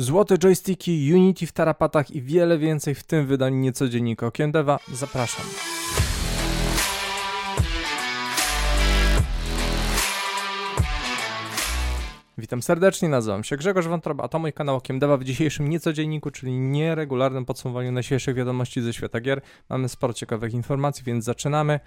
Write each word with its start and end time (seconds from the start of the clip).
Złote 0.00 0.38
joysticki, 0.38 1.14
Unity 1.14 1.46
w 1.46 1.52
tarapatach 1.52 2.10
i 2.10 2.22
wiele 2.22 2.58
więcej 2.58 2.94
w 2.94 3.04
tym 3.04 3.26
wydaniu 3.26 3.56
niecodziennika 3.56 4.26
Okiem 4.26 4.52
Deva. 4.52 4.78
Zapraszam. 4.92 5.44
Witam 12.38 12.62
serdecznie, 12.62 13.08
nazywam 13.08 13.44
się 13.44 13.56
Grzegorz 13.56 13.86
Wątroba, 13.86 14.24
a 14.24 14.28
to 14.28 14.38
mój 14.38 14.52
kanał 14.52 14.76
Okiem 14.76 14.98
Deva 14.98 15.16
w 15.16 15.24
dzisiejszym 15.24 15.68
niecodzienniku, 15.68 16.30
czyli 16.30 16.52
nieregularnym 16.52 17.44
podsumowaniu 17.44 17.92
najświeższych 17.92 18.34
wiadomości 18.34 18.82
ze 18.82 18.92
świata 18.92 19.20
gier. 19.20 19.40
Mamy 19.68 19.88
sporo 19.88 20.12
ciekawych 20.12 20.54
informacji, 20.54 21.04
więc 21.04 21.24
zaczynamy. 21.24 21.80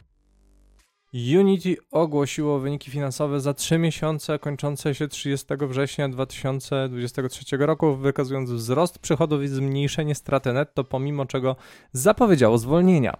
Unity 1.13 1.77
ogłosiło 1.91 2.59
wyniki 2.59 2.91
finansowe 2.91 3.41
za 3.41 3.53
3 3.53 3.77
miesiące 3.77 4.39
kończące 4.39 4.95
się 4.95 5.07
30 5.07 5.47
września 5.59 6.09
2023 6.09 7.57
roku, 7.57 7.95
wykazując 7.95 8.51
wzrost 8.51 8.99
przychodów 8.99 9.43
i 9.43 9.47
zmniejszenie 9.47 10.15
straty 10.15 10.53
netto, 10.53 10.83
pomimo 10.83 11.25
czego 11.25 11.55
zapowiedziało 11.93 12.57
zwolnienia. 12.57 13.17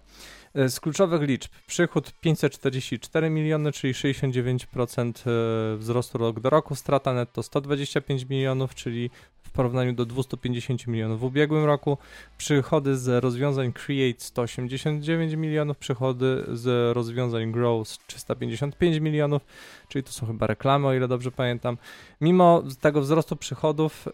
E, 0.54 0.68
z 0.68 0.80
kluczowych 0.80 1.22
liczb 1.22 1.52
przychód 1.66 2.12
544 2.20 3.30
miliony, 3.30 3.72
czyli 3.72 3.94
69% 3.94 5.12
e, 5.26 5.76
wzrostu 5.76 6.18
rok 6.18 6.40
do 6.40 6.50
roku, 6.50 6.74
strata 6.74 7.12
netto 7.12 7.42
125 7.42 8.24
milionów, 8.24 8.74
czyli 8.74 9.10
porównaniu 9.52 9.92
do 9.92 10.06
250 10.06 10.86
milionów 10.86 11.20
w 11.20 11.24
ubiegłym 11.24 11.64
roku, 11.64 11.98
przychody 12.38 12.96
z 12.96 13.22
rozwiązań 13.22 13.72
Create 13.72 14.20
189 14.20 15.34
milionów, 15.34 15.78
przychody 15.78 16.44
z 16.52 16.94
rozwiązań 16.96 17.52
Grow 17.52 17.88
355 18.06 18.98
milionów, 18.98 19.42
czyli 19.88 20.02
to 20.02 20.12
są 20.12 20.26
chyba 20.26 20.46
reklamy, 20.46 20.86
o 20.86 20.94
ile 20.94 21.08
dobrze 21.08 21.30
pamiętam. 21.30 21.76
Mimo 22.20 22.62
tego 22.80 23.00
wzrostu 23.00 23.36
przychodów, 23.36 24.08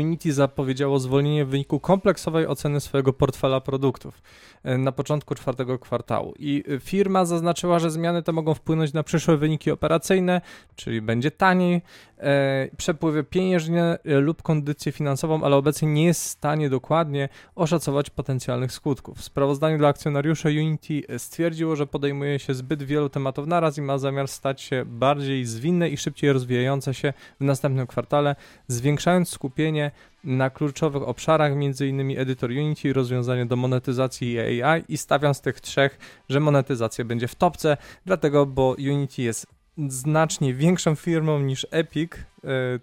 Unity 0.00 0.32
zapowiedziało 0.32 0.98
zwolnienie 0.98 1.44
w 1.44 1.48
wyniku 1.48 1.80
kompleksowej 1.80 2.46
oceny 2.46 2.80
swojego 2.80 3.12
portfela 3.12 3.60
produktów 3.60 4.22
e, 4.62 4.78
na 4.78 4.92
początku 4.92 5.34
czwartego 5.34 5.78
kwartału. 5.78 6.34
I 6.38 6.64
firma 6.80 7.24
zaznaczyła, 7.24 7.78
że 7.78 7.90
zmiany 7.90 8.22
te 8.22 8.32
mogą 8.32 8.54
wpłynąć 8.54 8.92
na 8.92 9.02
przyszłe 9.02 9.36
wyniki 9.36 9.70
operacyjne, 9.70 10.40
czyli 10.76 11.02
będzie 11.02 11.30
taniej, 11.30 11.82
e, 12.18 12.68
przepływy 12.76 13.24
pieniężne 13.24 13.98
e, 14.04 14.14
lub 14.20 14.42
kondycję 14.42 14.92
finansową, 14.92 15.44
ale 15.44 15.56
obecnie 15.56 15.88
nie 15.88 16.04
jest 16.04 16.22
w 16.22 16.28
stanie 16.28 16.70
dokładnie 16.70 17.28
oszacować 17.54 18.10
potencjalnych 18.10 18.72
skutków. 18.72 19.18
W 19.18 19.24
sprawozdaniu 19.24 19.78
dla 19.78 19.88
akcjonariuszy 19.88 20.48
Unity 20.48 21.18
stwierdziło, 21.18 21.76
że 21.76 21.86
podejmuje 21.86 22.38
się 22.38 22.54
zbyt 22.54 22.82
wielu 22.82 23.08
tematów 23.08 23.46
naraz 23.46 23.78
i 23.78 23.82
ma 23.82 23.98
zamiar 23.98 24.28
stać 24.28 24.60
się 24.60 24.84
bardziej 24.86 25.44
zwinne 25.44 25.88
i 25.88 25.96
szybciej 25.96 26.32
rozwijające 26.32 26.94
się 26.94 27.12
w 27.40 27.44
następnym 27.44 27.86
kwartale, 27.86 28.36
zwiększając 28.68 29.28
skupienie 29.28 29.51
skupienie 29.52 29.90
na 30.24 30.50
kluczowych 30.50 31.02
obszarach, 31.02 31.52
m.in. 31.52 32.18
Editor 32.18 32.50
Unity, 32.50 32.92
rozwiązanie 32.92 33.46
do 33.46 33.56
monetyzacji 33.56 34.32
i 34.32 34.62
AI 34.62 34.84
i 34.88 34.98
stawiam 34.98 35.34
z 35.34 35.40
tych 35.40 35.60
trzech, 35.60 35.98
że 36.28 36.40
monetyzacja 36.40 37.04
będzie 37.04 37.28
w 37.28 37.34
topce, 37.34 37.76
dlatego, 38.06 38.46
bo 38.46 38.76
Unity 38.78 39.22
jest 39.22 39.46
znacznie 39.88 40.54
większą 40.54 40.94
firmą 40.94 41.40
niż 41.40 41.66
Epic, 41.70 42.12
y, 42.14 42.18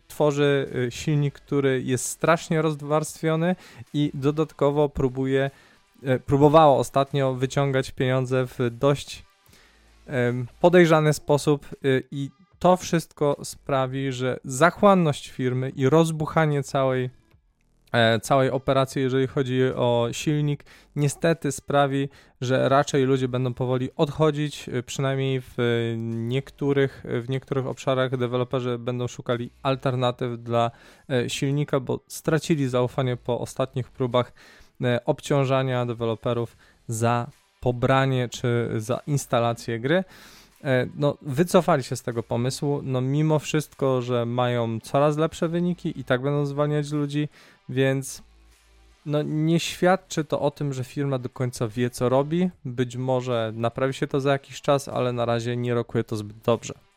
tworzy 0.07 0.69
e, 0.87 0.91
silnik, 0.91 1.33
który 1.33 1.81
jest 1.83 2.05
strasznie 2.05 2.61
rozwarstwiony 2.61 3.55
i 3.93 4.11
dodatkowo 4.13 4.89
próbuje, 4.89 5.51
y, 6.03 6.19
próbowało 6.19 6.77
ostatnio 6.77 7.33
wyciągać 7.33 7.91
pieniądze 7.91 8.47
w 8.47 8.57
dość 8.71 9.29
podejrzany 10.59 11.13
sposób 11.13 11.67
i 12.11 12.29
to 12.59 12.77
wszystko 12.77 13.37
sprawi, 13.43 14.11
że 14.11 14.39
zachłanność 14.43 15.29
firmy 15.29 15.69
i 15.69 15.89
rozbuchanie 15.89 16.63
całej, 16.63 17.09
e, 17.91 18.19
całej 18.19 18.51
operacji, 18.51 19.01
jeżeli 19.01 19.27
chodzi 19.27 19.63
o 19.75 20.07
silnik, 20.11 20.63
niestety 20.95 21.51
sprawi, 21.51 22.09
że 22.41 22.69
raczej 22.69 23.03
ludzie 23.03 23.27
będą 23.27 23.53
powoli 23.53 23.89
odchodzić, 23.95 24.69
e, 24.69 24.83
przynajmniej 24.83 25.41
w 25.41 25.57
niektórych, 26.05 27.03
w 27.23 27.29
niektórych 27.29 27.67
obszarach 27.67 28.17
deweloperzy 28.17 28.77
będą 28.77 29.07
szukali 29.07 29.49
alternatyw 29.63 30.43
dla 30.43 30.71
e, 31.09 31.29
silnika, 31.29 31.79
bo 31.79 31.99
stracili 32.07 32.69
zaufanie 32.69 33.17
po 33.17 33.39
ostatnich 33.39 33.91
próbach 33.91 34.33
obciążania 35.05 35.85
deweloperów 35.85 36.57
za 36.87 37.27
pobranie 37.59 38.29
czy 38.29 38.69
za 38.77 38.99
instalację 39.07 39.79
gry. 39.79 40.03
E, 40.63 40.87
no, 40.95 41.17
wycofali 41.21 41.83
się 41.83 41.95
z 41.95 42.01
tego 42.01 42.23
pomysłu, 42.23 42.81
no 42.83 43.01
mimo 43.01 43.39
wszystko, 43.39 44.01
że 44.01 44.25
mają 44.25 44.79
coraz 44.79 45.17
lepsze 45.17 45.47
wyniki 45.47 45.99
i 45.99 46.03
tak 46.03 46.21
będą 46.21 46.45
zwalniać 46.45 46.91
ludzi, 46.91 47.29
więc 47.69 48.23
no 49.05 49.21
nie 49.21 49.59
świadczy 49.59 50.25
to 50.25 50.39
o 50.39 50.51
tym, 50.51 50.73
że 50.73 50.83
firma 50.83 51.19
do 51.19 51.29
końca 51.29 51.67
wie 51.67 51.89
co 51.89 52.09
robi. 52.09 52.49
Być 52.65 52.97
może 52.97 53.51
naprawi 53.55 53.93
się 53.93 54.07
to 54.07 54.21
za 54.21 54.31
jakiś 54.31 54.61
czas, 54.61 54.87
ale 54.87 55.13
na 55.13 55.25
razie 55.25 55.57
nie 55.57 55.73
rokuje 55.73 56.03
to 56.03 56.15
zbyt 56.15 56.37
dobrze. 56.37 56.88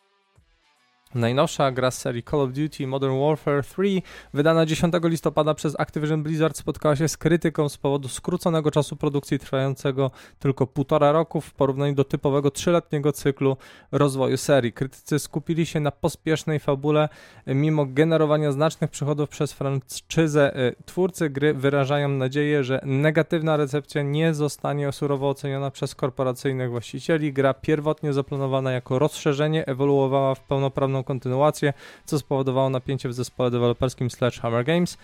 Najnowsza 1.15 1.71
gra 1.71 1.91
z 1.91 1.97
serii 1.97 2.23
Call 2.23 2.41
of 2.41 2.51
Duty 2.51 2.87
Modern 2.87 3.19
Warfare 3.19 3.63
3, 3.63 4.01
wydana 4.33 4.65
10 4.65 4.93
listopada 5.03 5.53
przez 5.53 5.79
Activision 5.79 6.23
Blizzard, 6.23 6.57
spotkała 6.57 6.95
się 6.95 7.07
z 7.07 7.17
krytyką 7.17 7.69
z 7.69 7.77
powodu 7.77 8.07
skróconego 8.07 8.71
czasu 8.71 8.95
produkcji 8.95 9.39
trwającego 9.39 10.11
tylko 10.39 10.67
półtora 10.67 11.11
roku 11.11 11.41
w 11.41 11.53
porównaniu 11.53 11.95
do 11.95 12.03
typowego 12.03 12.51
trzyletniego 12.51 13.11
cyklu 13.11 13.57
rozwoju 13.91 14.37
serii. 14.37 14.73
Krytycy 14.73 15.19
skupili 15.19 15.65
się 15.65 15.79
na 15.79 15.91
pospiesznej 15.91 16.59
fabule, 16.59 17.09
mimo 17.47 17.85
generowania 17.85 18.51
znacznych 18.51 18.89
przychodów 18.89 19.29
przez 19.29 19.53
franczyzę. 19.53 20.55
E, 20.55 20.83
twórcy 20.85 21.29
gry 21.29 21.53
wyrażają 21.53 22.09
nadzieję, 22.09 22.63
że 22.63 22.81
negatywna 22.85 23.57
recepcja 23.57 24.01
nie 24.01 24.33
zostanie 24.33 24.91
surowo 24.91 25.29
oceniona 25.29 25.71
przez 25.71 25.95
korporacyjnych 25.95 26.69
właścicieli. 26.69 27.33
Gra 27.33 27.53
pierwotnie 27.53 28.13
zaplanowana 28.13 28.71
jako 28.71 28.99
rozszerzenie 28.99 29.65
ewoluowała 29.65 30.35
w 30.35 30.39
pełnoprawną 30.39 31.02
kontynuację, 31.03 31.73
co 32.05 32.19
spowodowało 32.19 32.69
napięcie 32.69 33.09
w 33.09 33.13
zespole 33.13 33.51
deweloperskim 33.51 34.11
Sledgehammer 34.11 34.65
Games. 34.65 34.97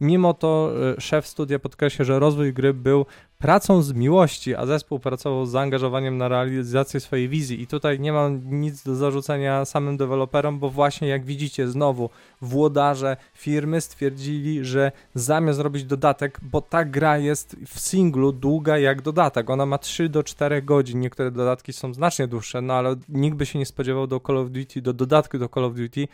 Mimo 0.00 0.34
to 0.34 0.72
e, 0.96 1.00
szef 1.00 1.26
studia 1.26 1.58
podkreśla, 1.58 2.04
że 2.04 2.18
rozwój 2.18 2.52
gry 2.52 2.74
był 2.74 3.06
pracą 3.38 3.82
z 3.82 3.92
miłości, 3.92 4.54
a 4.54 4.66
zespół 4.66 4.98
pracował 4.98 5.46
z 5.46 5.50
zaangażowaniem 5.50 6.18
na 6.18 6.28
realizację 6.28 7.00
swojej 7.00 7.28
wizji. 7.28 7.62
I 7.62 7.66
tutaj 7.66 8.00
nie 8.00 8.12
mam 8.12 8.40
nic 8.60 8.82
do 8.82 8.94
zarzucenia 8.94 9.64
samym 9.64 9.96
deweloperom, 9.96 10.58
bo 10.58 10.70
właśnie 10.70 11.08
jak 11.08 11.24
widzicie, 11.24 11.68
znowu 11.68 12.10
włodarze 12.40 13.16
firmy 13.34 13.80
stwierdzili, 13.80 14.64
że 14.64 14.92
zamiast 15.14 15.60
robić 15.60 15.84
dodatek, 15.84 16.40
bo 16.42 16.60
ta 16.60 16.84
gra 16.84 17.18
jest 17.18 17.56
w 17.66 17.80
singlu 17.80 18.32
długa 18.32 18.78
jak 18.78 19.02
dodatek, 19.02 19.50
ona 19.50 19.66
ma 19.66 19.78
3 19.78 20.08
do 20.08 20.22
4 20.22 20.62
godzin, 20.62 21.00
niektóre 21.00 21.30
dodatki 21.30 21.72
są 21.72 21.94
znacznie 21.94 22.28
dłuższe, 22.28 22.60
no 22.60 22.74
ale 22.74 22.96
nikt 23.08 23.36
by 23.36 23.46
się 23.46 23.58
nie 23.58 23.66
spodziewał 23.66 24.06
do 24.06 24.20
Call 24.20 24.38
of 24.38 24.50
Duty, 24.50 24.82
do 24.82 24.92
dodatku 24.92 25.38
do 25.38 25.48
Call 25.48 25.64
of 25.64 25.74
Duty, 25.74 26.08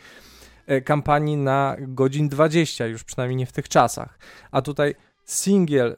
kampanii 0.85 1.37
na 1.37 1.75
godzin 1.79 2.29
20, 2.29 2.87
już 2.87 3.03
przynajmniej 3.03 3.37
nie 3.37 3.45
w 3.45 3.51
tych 3.51 3.69
czasach. 3.69 4.19
A 4.51 4.61
tutaj 4.61 4.95
singiel, 5.25 5.97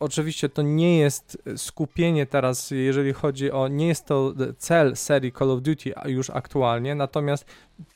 oczywiście 0.00 0.48
to 0.48 0.62
nie 0.62 0.98
jest 0.98 1.38
skupienie 1.56 2.26
teraz, 2.26 2.70
jeżeli 2.70 3.12
chodzi 3.12 3.50
o, 3.50 3.68
nie 3.68 3.88
jest 3.88 4.06
to 4.06 4.34
cel 4.58 4.96
serii 4.96 5.32
Call 5.32 5.50
of 5.50 5.62
Duty 5.62 5.92
już 6.04 6.30
aktualnie, 6.30 6.94
natomiast 6.94 7.44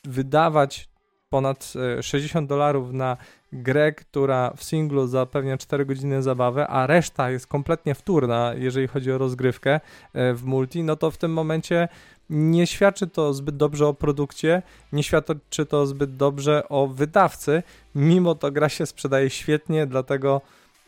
wydawać 0.03 0.89
ponad 1.29 1.73
60 2.01 2.45
e, 2.45 2.47
dolarów 2.47 2.93
na 2.93 3.17
grę, 3.53 3.91
która 3.91 4.53
w 4.55 4.63
singlu 4.63 5.07
zapewnia 5.07 5.57
4 5.57 5.85
godziny 5.85 6.23
zabawy, 6.23 6.67
a 6.67 6.87
reszta 6.87 7.31
jest 7.31 7.47
kompletnie 7.47 7.95
wtórna, 7.95 8.53
jeżeli 8.57 8.87
chodzi 8.87 9.11
o 9.11 9.17
rozgrywkę 9.17 9.79
e, 10.13 10.33
w 10.33 10.43
multi, 10.43 10.83
no 10.83 10.95
to 10.95 11.11
w 11.11 11.17
tym 11.17 11.33
momencie 11.33 11.87
nie 12.29 12.67
świadczy 12.67 13.07
to 13.07 13.33
zbyt 13.33 13.57
dobrze 13.57 13.87
o 13.87 13.93
produkcie, 13.93 14.61
nie 14.91 15.03
świadczy 15.03 15.65
to 15.65 15.85
zbyt 15.85 16.15
dobrze 16.15 16.69
o 16.69 16.87
wydawcy, 16.87 17.63
mimo 17.95 18.35
to 18.35 18.51
gra 18.51 18.69
się 18.69 18.85
sprzedaje 18.85 19.29
świetnie, 19.29 19.85
dlatego 19.85 20.41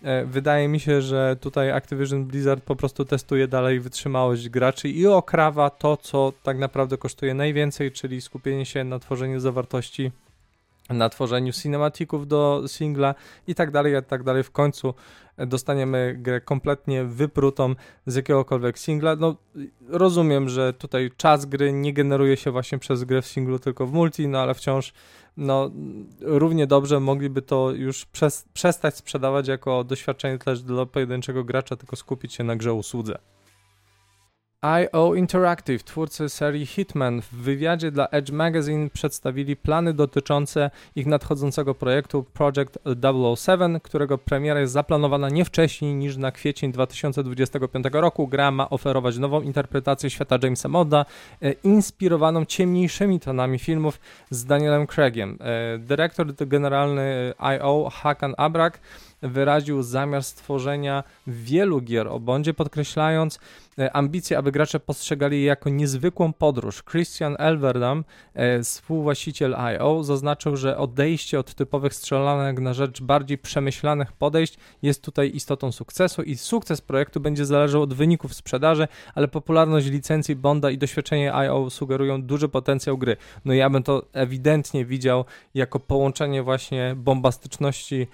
e, 0.03 0.25
wydaje 0.25 0.67
mi 0.67 0.79
się, 0.79 1.01
że 1.01 1.35
tutaj 1.41 1.71
Activision 1.71 2.25
Blizzard 2.25 2.63
po 2.63 2.75
prostu 2.75 3.05
testuje 3.05 3.47
dalej 3.47 3.79
wytrzymałość 3.79 4.49
graczy 4.49 4.89
i 4.89 5.07
okrawa 5.07 5.69
to, 5.69 5.97
co 5.97 6.33
tak 6.43 6.57
naprawdę 6.57 6.97
kosztuje 6.97 7.33
najwięcej, 7.33 7.91
czyli 7.91 8.21
skupienie 8.21 8.65
się 8.65 8.83
na 8.83 8.99
tworzeniu 8.99 9.39
zawartości 9.39 10.11
na 10.89 11.09
tworzeniu 11.09 11.53
cinematików 11.53 12.27
do 12.27 12.63
singla 12.67 13.15
i 13.47 13.55
tak 13.55 13.71
dalej, 13.71 13.93
i 13.99 14.03
tak 14.03 14.23
dalej. 14.23 14.43
W 14.43 14.51
końcu 14.51 14.93
dostaniemy 15.37 16.15
grę 16.17 16.41
kompletnie 16.41 17.03
wyprutą 17.03 17.75
z 18.05 18.15
jakiegokolwiek 18.15 18.79
singla. 18.79 19.15
No, 19.15 19.35
rozumiem, 19.87 20.49
że 20.49 20.73
tutaj 20.73 21.11
czas 21.17 21.45
gry 21.45 21.73
nie 21.73 21.93
generuje 21.93 22.37
się 22.37 22.51
właśnie 22.51 22.77
przez 22.77 23.03
grę 23.03 23.21
w 23.21 23.27
singlu, 23.27 23.59
tylko 23.59 23.87
w 23.87 23.93
multi, 23.93 24.27
no 24.27 24.39
ale 24.39 24.53
wciąż 24.53 24.93
no, 25.37 25.71
równie 26.21 26.67
dobrze 26.67 26.99
mogliby 26.99 27.41
to 27.41 27.71
już 27.71 28.07
przestać 28.53 28.95
sprzedawać 28.95 29.47
jako 29.47 29.83
doświadczenie 29.83 30.37
też 30.37 30.61
dla 30.61 30.85
pojedynczego 30.85 31.43
gracza, 31.43 31.75
tylko 31.75 31.95
skupić 31.95 32.33
się 32.33 32.43
na 32.43 32.55
grze 32.55 32.73
usłudze. 32.73 33.19
IO 34.61 35.15
Interactive, 35.15 35.83
twórcy 35.83 36.29
serii 36.29 36.65
Hitman, 36.65 37.21
w 37.21 37.35
wywiadzie 37.35 37.91
dla 37.91 38.07
Edge 38.07 38.31
Magazine 38.31 38.89
przedstawili 38.89 39.55
plany 39.55 39.93
dotyczące 39.93 40.71
ich 40.95 41.05
nadchodzącego 41.05 41.75
projektu 41.75 42.23
Project 42.23 42.79
007, 43.37 43.79
którego 43.79 44.17
premiera 44.17 44.59
jest 44.59 44.73
zaplanowana 44.73 45.29
nie 45.29 45.45
wcześniej 45.45 45.95
niż 45.95 46.17
na 46.17 46.31
kwiecień 46.31 46.71
2025 46.71 47.85
roku. 47.91 48.27
Gra 48.27 48.51
ma 48.51 48.69
oferować 48.69 49.17
nową 49.17 49.41
interpretację 49.41 50.09
świata 50.09 50.37
Jamesa 50.43 50.69
Modda, 50.69 51.05
e, 51.41 51.51
inspirowaną 51.51 52.45
ciemniejszymi 52.45 53.19
tonami 53.19 53.59
filmów 53.59 53.99
z 54.29 54.45
Danielem 54.45 54.87
Craigiem. 54.87 55.37
E, 55.41 55.77
dyrektor 55.77 56.35
generalny 56.35 57.33
IO, 57.37 57.89
Hakan 57.93 58.33
Abrak, 58.37 58.79
wyraził 59.21 59.83
zamiar 59.83 60.23
stworzenia 60.23 61.03
wielu 61.27 61.81
gier 61.81 62.07
o 62.07 62.19
Bondzie, 62.19 62.53
podkreślając 62.53 63.39
e, 63.79 63.95
ambicje, 63.95 64.37
aby 64.37 64.51
gracze 64.51 64.79
postrzegali 64.79 65.39
je 65.39 65.45
jako 65.45 65.69
niezwykłą 65.69 66.33
podróż. 66.33 66.83
Christian 66.83 67.35
Elverdam, 67.39 68.03
e, 68.33 68.63
współwłaściciel 68.63 69.55
IO, 69.55 70.03
zaznaczył, 70.03 70.57
że 70.57 70.77
odejście 70.77 71.39
od 71.39 71.53
typowych 71.53 71.93
strzelanek 71.93 72.59
na 72.59 72.73
rzecz 72.73 73.01
bardziej 73.01 73.37
przemyślanych 73.37 74.11
podejść 74.11 74.57
jest 74.81 75.03
tutaj 75.03 75.31
istotą 75.35 75.71
sukcesu 75.71 76.21
i 76.21 76.37
sukces 76.37 76.81
projektu 76.81 77.19
będzie 77.19 77.45
zależał 77.45 77.81
od 77.81 77.93
wyników 77.93 78.33
sprzedaży, 78.33 78.87
ale 79.15 79.27
popularność 79.27 79.87
licencji 79.87 80.35
Bonda 80.35 80.71
i 80.71 80.77
doświadczenie 80.77 81.33
IO 81.33 81.69
sugerują 81.69 82.21
duży 82.21 82.49
potencjał 82.49 82.97
gry. 82.97 83.17
No 83.45 83.53
ja 83.53 83.69
bym 83.69 83.83
to 83.83 84.05
ewidentnie 84.13 84.85
widział 84.85 85.25
jako 85.53 85.79
połączenie 85.79 86.43
właśnie 86.43 86.93
bombastyczności 86.97 88.07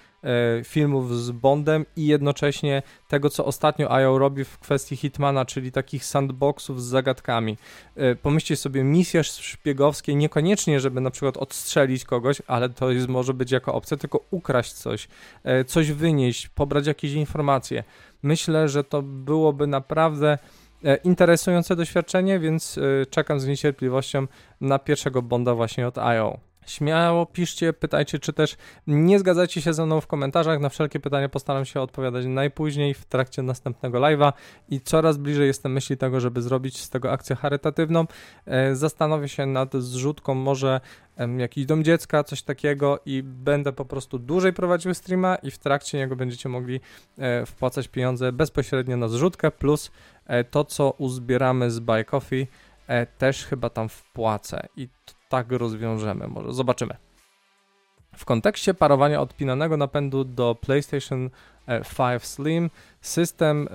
filmów 0.64 1.16
z 1.16 1.32
Bondem 1.32 1.86
i 1.96 2.08
jednocześnie 2.08 2.84
tego, 3.08 3.30
co 3.30 3.46
ostatnio 3.46 3.92
IO 3.92 4.18
robi 4.18 4.44
w 4.44 4.60
kwestii 4.60 4.96
Hitmana, 4.96 5.46
czyli 5.46 5.72
takich 5.72 6.06
sandboxów 6.06 6.84
z 6.84 6.86
zagadkami. 6.86 7.58
E, 7.96 8.16
pomyślcie 8.16 8.56
sobie, 8.56 8.84
misje 8.84 9.24
szpiegowskie, 9.24 10.16
niekoniecznie, 10.16 10.80
żeby 10.80 11.02
na 11.02 11.12
przykład 11.12 11.38
odstrzelić 11.38 12.06
kogoś, 12.06 12.42
ale 12.48 12.70
to 12.70 12.92
jest, 12.92 13.08
może 13.08 13.34
być 13.34 13.52
jako 13.52 13.74
opcja, 13.74 13.98
tylko 13.98 14.20
ukraść 14.32 14.74
coś, 14.74 15.08
e, 15.44 15.66
coś 15.66 15.92
wynieść, 15.92 16.48
pobrać 16.48 16.88
jakieś 16.88 17.12
informacje. 17.12 17.84
Myślę, 18.24 18.70
że 18.70 18.84
to 18.84 19.02
byłoby 19.02 19.68
naprawdę 19.68 20.38
interesujące 21.04 21.76
doświadczenie, 21.76 22.40
więc 22.40 22.80
czekam 23.10 23.40
z 23.40 23.48
niecierpliwością 23.48 24.28
na 24.62 24.80
pierwszego 24.80 25.22
Bonda 25.22 25.56
właśnie 25.56 25.88
od 25.88 25.98
IO. 25.98 26.40
Śmiało 26.66 27.26
piszcie, 27.26 27.74
pytajcie, 27.74 28.20
czy 28.20 28.34
też 28.34 28.58
nie 28.88 29.20
zgadzacie 29.20 29.62
się 29.62 29.74
ze 29.74 29.86
mną 29.86 30.02
w 30.02 30.08
komentarzach. 30.08 30.60
Na 30.60 30.70
wszelkie 30.70 31.00
pytania 31.00 31.30
postaram 31.30 31.66
się 31.66 31.82
odpowiadać 31.82 32.26
najpóźniej 32.26 32.94
w 32.94 33.06
trakcie 33.06 33.42
następnego 33.42 34.00
live'a 34.00 34.34
i 34.70 34.82
coraz 34.82 35.18
bliżej 35.18 35.48
jestem 35.48 35.72
myśli 35.72 35.98
tego, 35.98 36.20
żeby 36.20 36.42
zrobić 36.42 36.78
z 36.78 36.90
tego 36.90 37.12
akcję 37.12 37.36
charytatywną. 37.36 38.06
E, 38.46 38.76
zastanowię 38.76 39.30
się 39.30 39.46
nad 39.46 39.74
zrzutką 39.74 40.34
może 40.34 40.82
jakiś 41.38 41.66
dom 41.66 41.84
dziecka, 41.84 42.24
coś 42.24 42.42
takiego 42.42 43.00
i 43.06 43.24
będę 43.24 43.74
po 43.74 43.86
prostu 43.86 44.20
dłużej 44.20 44.54
prowadził 44.54 44.94
streama 44.94 45.36
i 45.36 45.52
w 45.52 45.58
trakcie 45.58 45.98
niego 45.98 46.16
będziecie 46.16 46.50
mogli 46.50 46.80
e, 47.18 47.46
wpłacać 47.46 47.88
pieniądze 47.88 48.32
bezpośrednio 48.32 48.98
na 48.98 49.08
zrzutkę 49.08 49.52
plus 49.52 49.92
e, 50.28 50.44
to, 50.44 50.64
co 50.64 50.92
uzbieramy 50.92 51.72
z 51.72 51.80
Buy 51.80 52.04
Coffee 52.04 52.48
też 53.18 53.46
chyba 53.46 53.70
tam 53.70 53.90
wpłacę 53.90 54.68
i 54.76 54.90
tak 55.30 55.52
rozwiążemy. 55.52 56.28
Może 56.28 56.54
zobaczymy. 56.54 56.98
W 58.16 58.26
kontekście 58.26 58.74
parowania 58.74 59.22
odpinanego 59.22 59.78
napędu 59.78 60.24
do 60.24 60.56
PlayStation 60.56 61.30
5 61.66 61.80
e, 62.00 62.20
Slim 62.20 62.70
System 63.06 63.68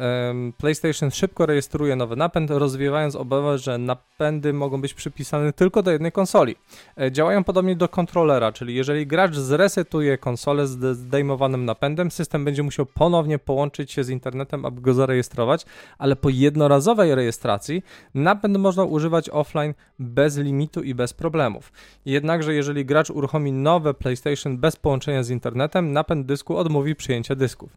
PlayStation 0.59 1.11
szybko 1.11 1.47
rejestruje 1.47 1.97
nowy 1.97 2.17
napęd, 2.17 2.51
rozwiewając 2.51 3.17
obawę, 3.17 3.59
że 3.59 3.79
napędy 3.79 4.53
mogą 4.53 4.81
być 4.81 4.95
przypisane 4.95 5.53
tylko 5.53 5.83
do 5.83 5.91
jednej 5.91 6.13
konsoli. 6.13 6.57
E, 6.97 7.13
działają 7.13 7.45
podobnie 7.45 7.77
do 7.77 7.89
kontrolera, 7.89 8.53
czyli 8.53 8.75
jeżeli 8.75 9.07
gracz 9.07 9.35
zresetuje 9.35 10.19
konsolę 10.19 10.67
z 10.67 10.97
zdejmowanym 10.97 11.65
napędem, 11.65 12.11
system 12.11 12.45
będzie 12.45 12.63
musiał 12.63 12.87
ponownie 12.87 13.39
połączyć 13.39 13.93
się 13.93 14.05
z 14.05 14.09
internetem, 14.09 14.65
aby 14.65 14.81
go 14.81 14.95
zarejestrować, 14.95 15.67
ale 15.99 16.17
po 16.17 16.29
jednorazowej 16.29 17.15
rejestracji 17.15 17.83
napęd 18.15 18.59
można 18.59 18.85
używać 18.85 19.31
offline 19.31 19.75
bez 19.99 20.37
limitu 20.37 20.83
i 20.83 20.95
bez 20.95 21.13
problemów. 21.13 21.73
Jednakże 22.05 22.55
jeżeli 22.55 22.85
gracz 22.85 23.11
uruchomi 23.11 23.53
nowe 23.53 23.95
PlayStation 23.95 24.59
bez 24.59 24.77
połączenia 24.77 25.23
z 25.23 25.31
internetem, 25.31 25.93
napęd 25.93 26.27
dysku 26.27 26.57
odmówi 26.57 26.95
przyjęcia 26.95 27.35
dysków. 27.35 27.77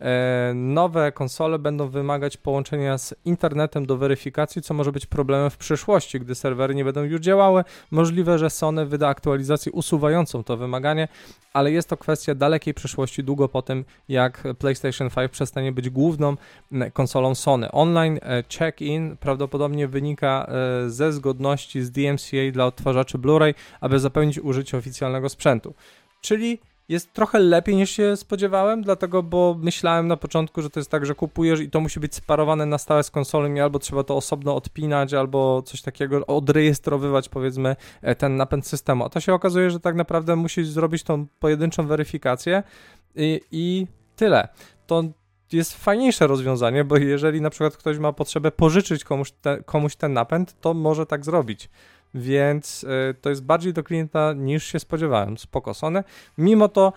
E, 0.00 0.52
nowe 0.54 1.12
konsole 1.12 1.58
będą 1.58 1.88
wymagać 1.88 2.36
połączenia 2.36 2.98
z 2.98 3.14
internetem 3.24 3.86
do 3.86 3.96
weryfikacji, 3.96 4.62
co 4.62 4.74
może 4.74 4.92
być 4.92 5.06
problemem 5.06 5.50
w 5.50 5.56
przyszłości, 5.56 6.20
gdy 6.20 6.34
serwery 6.34 6.74
nie 6.74 6.84
będą 6.84 7.02
już 7.02 7.20
działały. 7.20 7.64
Możliwe, 7.90 8.38
że 8.38 8.50
Sony 8.50 8.86
wyda 8.86 9.08
aktualizację 9.08 9.72
usuwającą 9.72 10.44
to 10.44 10.56
wymaganie, 10.56 11.08
ale 11.52 11.72
jest 11.72 11.88
to 11.88 11.96
kwestia 11.96 12.34
dalekiej 12.34 12.74
przyszłości, 12.74 13.24
długo 13.24 13.48
po 13.48 13.62
tym, 13.62 13.84
jak 14.08 14.42
PlayStation 14.58 15.10
5 15.10 15.32
przestanie 15.32 15.72
być 15.72 15.90
główną 15.90 16.36
konsolą 16.92 17.34
Sony. 17.34 17.72
Online 17.72 18.18
e, 18.22 18.42
check-in 18.58 19.16
prawdopodobnie 19.16 19.88
wynika 19.88 20.46
e, 20.48 20.90
ze 20.90 21.12
zgodności 21.12 21.82
z 21.82 21.90
DMCA 21.90 22.52
dla 22.52 22.66
odtwarzaczy 22.66 23.18
Blu-ray, 23.18 23.54
aby 23.80 23.98
zapewnić 23.98 24.38
użycie 24.38 24.78
oficjalnego 24.78 25.28
sprzętu. 25.28 25.74
Czyli 26.20 26.58
jest 26.88 27.12
trochę 27.12 27.38
lepiej 27.38 27.76
niż 27.76 27.90
się 27.90 28.16
spodziewałem, 28.16 28.82
dlatego, 28.82 29.22
bo 29.22 29.56
myślałem 29.58 30.08
na 30.08 30.16
początku, 30.16 30.62
że 30.62 30.70
to 30.70 30.80
jest 30.80 30.90
tak, 30.90 31.06
że 31.06 31.14
kupujesz 31.14 31.60
i 31.60 31.70
to 31.70 31.80
musi 31.80 32.00
być 32.00 32.14
sparowane 32.14 32.66
na 32.66 32.78
stałe 32.78 33.02
z 33.02 33.10
konsolą 33.10 33.54
i 33.54 33.60
albo 33.60 33.78
trzeba 33.78 34.04
to 34.04 34.16
osobno 34.16 34.56
odpinać, 34.56 35.14
albo 35.14 35.62
coś 35.62 35.82
takiego, 35.82 36.26
odrejestrowywać 36.26 37.28
powiedzmy 37.28 37.76
e, 38.02 38.14
ten 38.14 38.36
napęd 38.36 38.66
systemu. 38.66 39.04
A 39.04 39.08
to 39.08 39.20
się 39.20 39.34
okazuje, 39.34 39.70
że 39.70 39.80
tak 39.80 39.94
naprawdę 39.94 40.36
musisz 40.36 40.68
zrobić 40.68 41.02
tą 41.02 41.26
pojedynczą 41.40 41.86
weryfikację 41.86 42.62
i, 43.16 43.40
i 43.52 43.86
tyle. 44.16 44.48
To 44.86 45.04
jest 45.52 45.74
fajniejsze 45.74 46.26
rozwiązanie, 46.26 46.84
bo 46.84 46.96
jeżeli 46.96 47.40
na 47.40 47.50
przykład 47.50 47.76
ktoś 47.76 47.98
ma 47.98 48.12
potrzebę 48.12 48.50
pożyczyć 48.50 49.04
komuś, 49.04 49.30
te, 49.30 49.62
komuś 49.62 49.96
ten 49.96 50.12
napęd, 50.12 50.60
to 50.60 50.74
może 50.74 51.06
tak 51.06 51.24
zrobić 51.24 51.68
więc 52.14 52.84
e, 53.10 53.14
to 53.14 53.30
jest 53.30 53.44
bardziej 53.44 53.72
do 53.72 53.82
klienta 53.82 54.32
niż 54.32 54.64
się 54.64 54.78
spodziewałem. 54.78 55.38
Spoko 55.38 55.74
Sony. 55.74 56.04
Mimo 56.38 56.68
to 56.68 56.92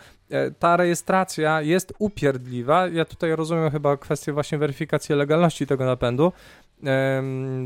ta 0.59 0.77
rejestracja 0.77 1.61
jest 1.61 1.93
upierdliwa. 1.99 2.87
Ja 2.87 3.05
tutaj 3.05 3.35
rozumiem 3.35 3.71
chyba 3.71 3.97
kwestię 3.97 4.33
właśnie 4.33 4.57
weryfikacji 4.57 5.15
legalności 5.15 5.67
tego 5.67 5.85
napędu, 5.85 6.31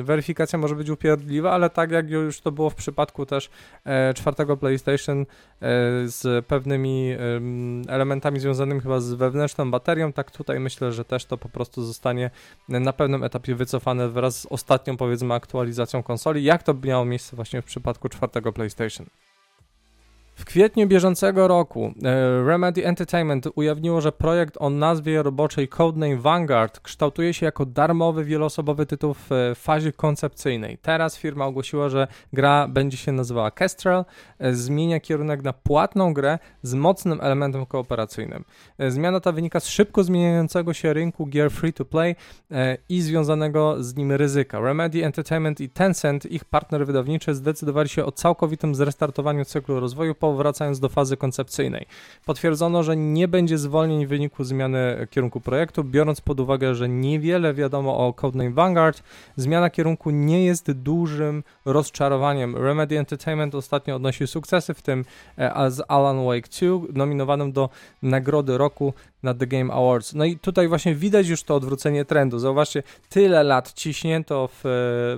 weryfikacja 0.03 0.59
może 0.59 0.75
być 0.75 0.89
upierdliwa, 0.89 1.51
ale 1.51 1.69
tak 1.69 1.91
jak 1.91 2.09
już 2.09 2.41
to 2.41 2.51
było 2.51 2.69
w 2.69 2.75
przypadku 2.75 3.25
też 3.25 3.49
e, 3.85 4.13
czwartego 4.13 4.57
PlayStation 4.57 5.21
e, 5.21 5.25
z 6.05 6.45
pewnymi 6.45 7.15
elementami 7.87 8.39
związanymi 8.39 8.81
chyba 8.81 8.99
z 8.99 9.13
wewnętrzną 9.13 9.71
baterią, 9.71 10.13
tak 10.13 10.31
tutaj 10.31 10.59
myślę, 10.59 10.91
że 10.91 11.05
też 11.05 11.25
to 11.25 11.37
po 11.37 11.49
prostu 11.49 11.83
zostanie 11.83 12.29
na 12.69 12.93
pewnym 12.93 13.23
etapie 13.23 13.55
wycofane 13.55 14.09
wraz 14.09 14.39
z 14.39 14.45
ostatnią 14.45 14.97
powiedzmy 14.97 15.33
aktualizacją 15.33 16.03
konsoli, 16.03 16.43
jak 16.43 16.63
to 16.63 16.73
miało 16.73 17.05
miejsce 17.05 17.35
właśnie 17.35 17.61
w 17.61 17.65
przypadku 17.65 18.09
czwartego 18.09 18.53
PlayStation. 18.53 19.05
W 20.35 20.45
kwietniu 20.45 20.87
bieżącego 20.87 21.47
roku 21.47 21.93
e, 22.03 22.45
Remedy 22.45 22.85
Entertainment 22.85 23.47
ujawniło, 23.55 24.01
że 24.01 24.11
projekt 24.11 24.57
o 24.59 24.69
nazwie 24.69 25.23
roboczej 25.23 25.67
Codename 25.67 26.17
Vanguard 26.17 26.79
kształtuje 26.79 27.33
się 27.33 27.45
jako 27.45 27.65
darmowy, 27.65 28.23
wieloosobowy 28.25 28.85
tytuł 28.85 29.13
w 29.13 29.31
e, 29.31 29.55
fazie 29.55 29.91
koncepcyjnej. 29.91 30.77
Teraz 30.77 31.17
firma 31.17 31.45
ogłosiła, 31.45 31.89
że 31.89 32.07
gra 32.33 32.67
będzie 32.67 32.97
się 32.97 33.11
nazywała 33.11 33.51
Kestrel, 33.51 34.05
e, 34.39 34.53
zmienia 34.53 34.99
kierunek 34.99 35.43
na 35.43 35.53
płatną 35.53 36.13
grę 36.13 36.39
z 36.63 36.73
mocnym 36.73 37.21
elementem 37.21 37.65
kooperacyjnym. 37.65 38.43
Zmiana 38.87 39.19
ta 39.19 39.31
wynika 39.31 39.59
z 39.59 39.67
szybko 39.67 40.03
zmieniającego 40.03 40.73
się 40.73 40.93
rynku 40.93 41.25
gier 41.25 41.51
free-to-play 41.51 42.15
i 42.89 43.01
związanego 43.01 43.83
z 43.83 43.95
nim 43.95 44.11
ryzyka. 44.11 44.59
Remedy 44.59 45.05
Entertainment 45.05 45.61
i 45.61 45.69
Tencent, 45.69 46.25
ich 46.25 46.45
partner 46.45 46.85
wydawniczy, 46.85 47.35
zdecydowali 47.35 47.89
się 47.89 48.05
o 48.05 48.11
całkowitym 48.11 48.75
zrestartowaniu 48.75 49.45
cyklu 49.45 49.79
rozwoju 49.79 50.15
po 50.21 50.33
wracając 50.33 50.79
do 50.79 50.89
fazy 50.89 51.17
koncepcyjnej. 51.17 51.85
Potwierdzono, 52.25 52.83
że 52.83 52.97
nie 52.97 53.27
będzie 53.27 53.57
zwolnień 53.57 54.05
w 54.05 54.09
wyniku 54.09 54.43
zmiany 54.43 55.07
kierunku 55.09 55.41
projektu, 55.41 55.83
biorąc 55.83 56.21
pod 56.21 56.39
uwagę, 56.39 56.75
że 56.75 56.89
niewiele 56.89 57.53
wiadomo 57.53 58.07
o 58.07 58.13
Codename 58.13 58.51
Vanguard, 58.51 59.03
zmiana 59.35 59.69
kierunku 59.69 60.09
nie 60.09 60.45
jest 60.45 60.71
dużym 60.71 61.43
rozczarowaniem. 61.65 62.57
Remedy 62.57 62.99
Entertainment 62.99 63.55
ostatnio 63.55 63.95
odnosi 63.95 64.27
sukcesy, 64.27 64.73
w 64.73 64.81
tym 64.81 65.05
e, 65.37 65.71
z 65.71 65.81
Alan 65.87 66.25
Wake 66.25 66.49
2, 66.49 66.93
nominowanym 66.93 67.51
do 67.51 67.69
Nagrody 68.01 68.57
Roku 68.57 68.93
na 69.23 69.33
The 69.33 69.47
Game 69.47 69.73
Awards. 69.73 70.13
No 70.13 70.25
i 70.25 70.37
tutaj 70.37 70.67
właśnie 70.67 70.95
widać 70.95 71.27
już 71.27 71.43
to 71.43 71.55
odwrócenie 71.55 72.05
trendu. 72.05 72.39
Zauważcie, 72.39 72.83
tyle 73.09 73.43
lat 73.43 73.73
ciśnięto 73.73 74.47
w 74.47 74.65
e, 74.65 74.69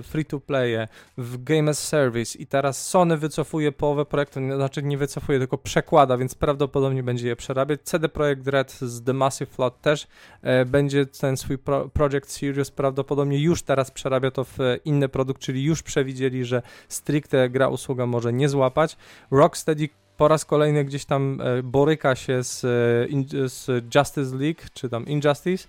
free-to-playe, 0.02 0.88
w 1.18 1.44
Game 1.44 1.70
as 1.70 1.88
Service 1.88 2.38
i 2.38 2.46
teraz 2.46 2.88
Sony 2.88 3.16
wycofuje 3.16 3.72
połowę 3.72 4.04
projektu, 4.04 4.40
znaczy 4.56 4.82
nie 4.82 4.98
wycofuje, 4.98 5.38
tylko 5.38 5.58
przekłada, 5.58 6.16
więc 6.16 6.34
prawdopodobnie 6.34 7.02
będzie 7.02 7.28
je 7.28 7.36
przerabiać. 7.36 7.80
CD 7.82 8.08
Projekt 8.08 8.48
Red 8.48 8.72
z 8.72 9.04
The 9.04 9.12
Massive 9.12 9.50
Flood 9.50 9.80
też 9.80 10.06
e, 10.42 10.64
będzie 10.64 11.06
ten 11.06 11.36
swój 11.36 11.58
pro, 11.58 11.88
Project 11.88 12.30
Series 12.30 12.70
prawdopodobnie 12.70 13.38
już 13.38 13.62
teraz 13.62 13.90
przerabia 13.90 14.30
to 14.30 14.44
w 14.44 14.58
inny 14.84 15.08
produkt, 15.08 15.42
czyli 15.42 15.64
już 15.64 15.82
przewidzieli, 15.82 16.44
że 16.44 16.62
stricte 16.88 17.50
gra 17.50 17.68
usługa 17.68 18.06
może 18.06 18.32
nie 18.32 18.48
złapać. 18.48 18.96
Rocksteady 19.30 19.88
po 20.16 20.28
raz 20.28 20.44
kolejny 20.44 20.84
gdzieś 20.84 21.04
tam 21.04 21.40
e, 21.40 21.62
boryka 21.62 22.14
się 22.16 22.44
z, 22.44 22.64
e, 22.64 23.48
z 23.48 23.84
Justice 23.94 24.36
League, 24.36 24.60
czy 24.74 24.88
tam 24.88 25.06
Injustice. 25.06 25.68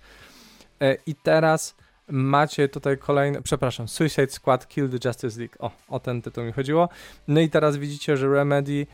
E, 0.80 0.96
i 1.06 1.14
teraz 1.14 1.74
macie 2.08 2.68
tutaj 2.68 2.98
kolejne, 2.98 3.42
przepraszam, 3.42 3.88
Suicide 3.88 4.28
Squad 4.28 4.68
Kill 4.68 4.88
the 4.88 5.08
Justice 5.08 5.40
League, 5.40 5.54
o, 5.58 5.70
o 5.88 6.00
ten 6.00 6.22
tytuł 6.22 6.44
mi 6.44 6.52
chodziło, 6.52 6.88
no 7.28 7.40
i 7.40 7.50
teraz 7.50 7.76
widzicie, 7.76 8.16
że 8.16 8.28
Remedy 8.28 8.86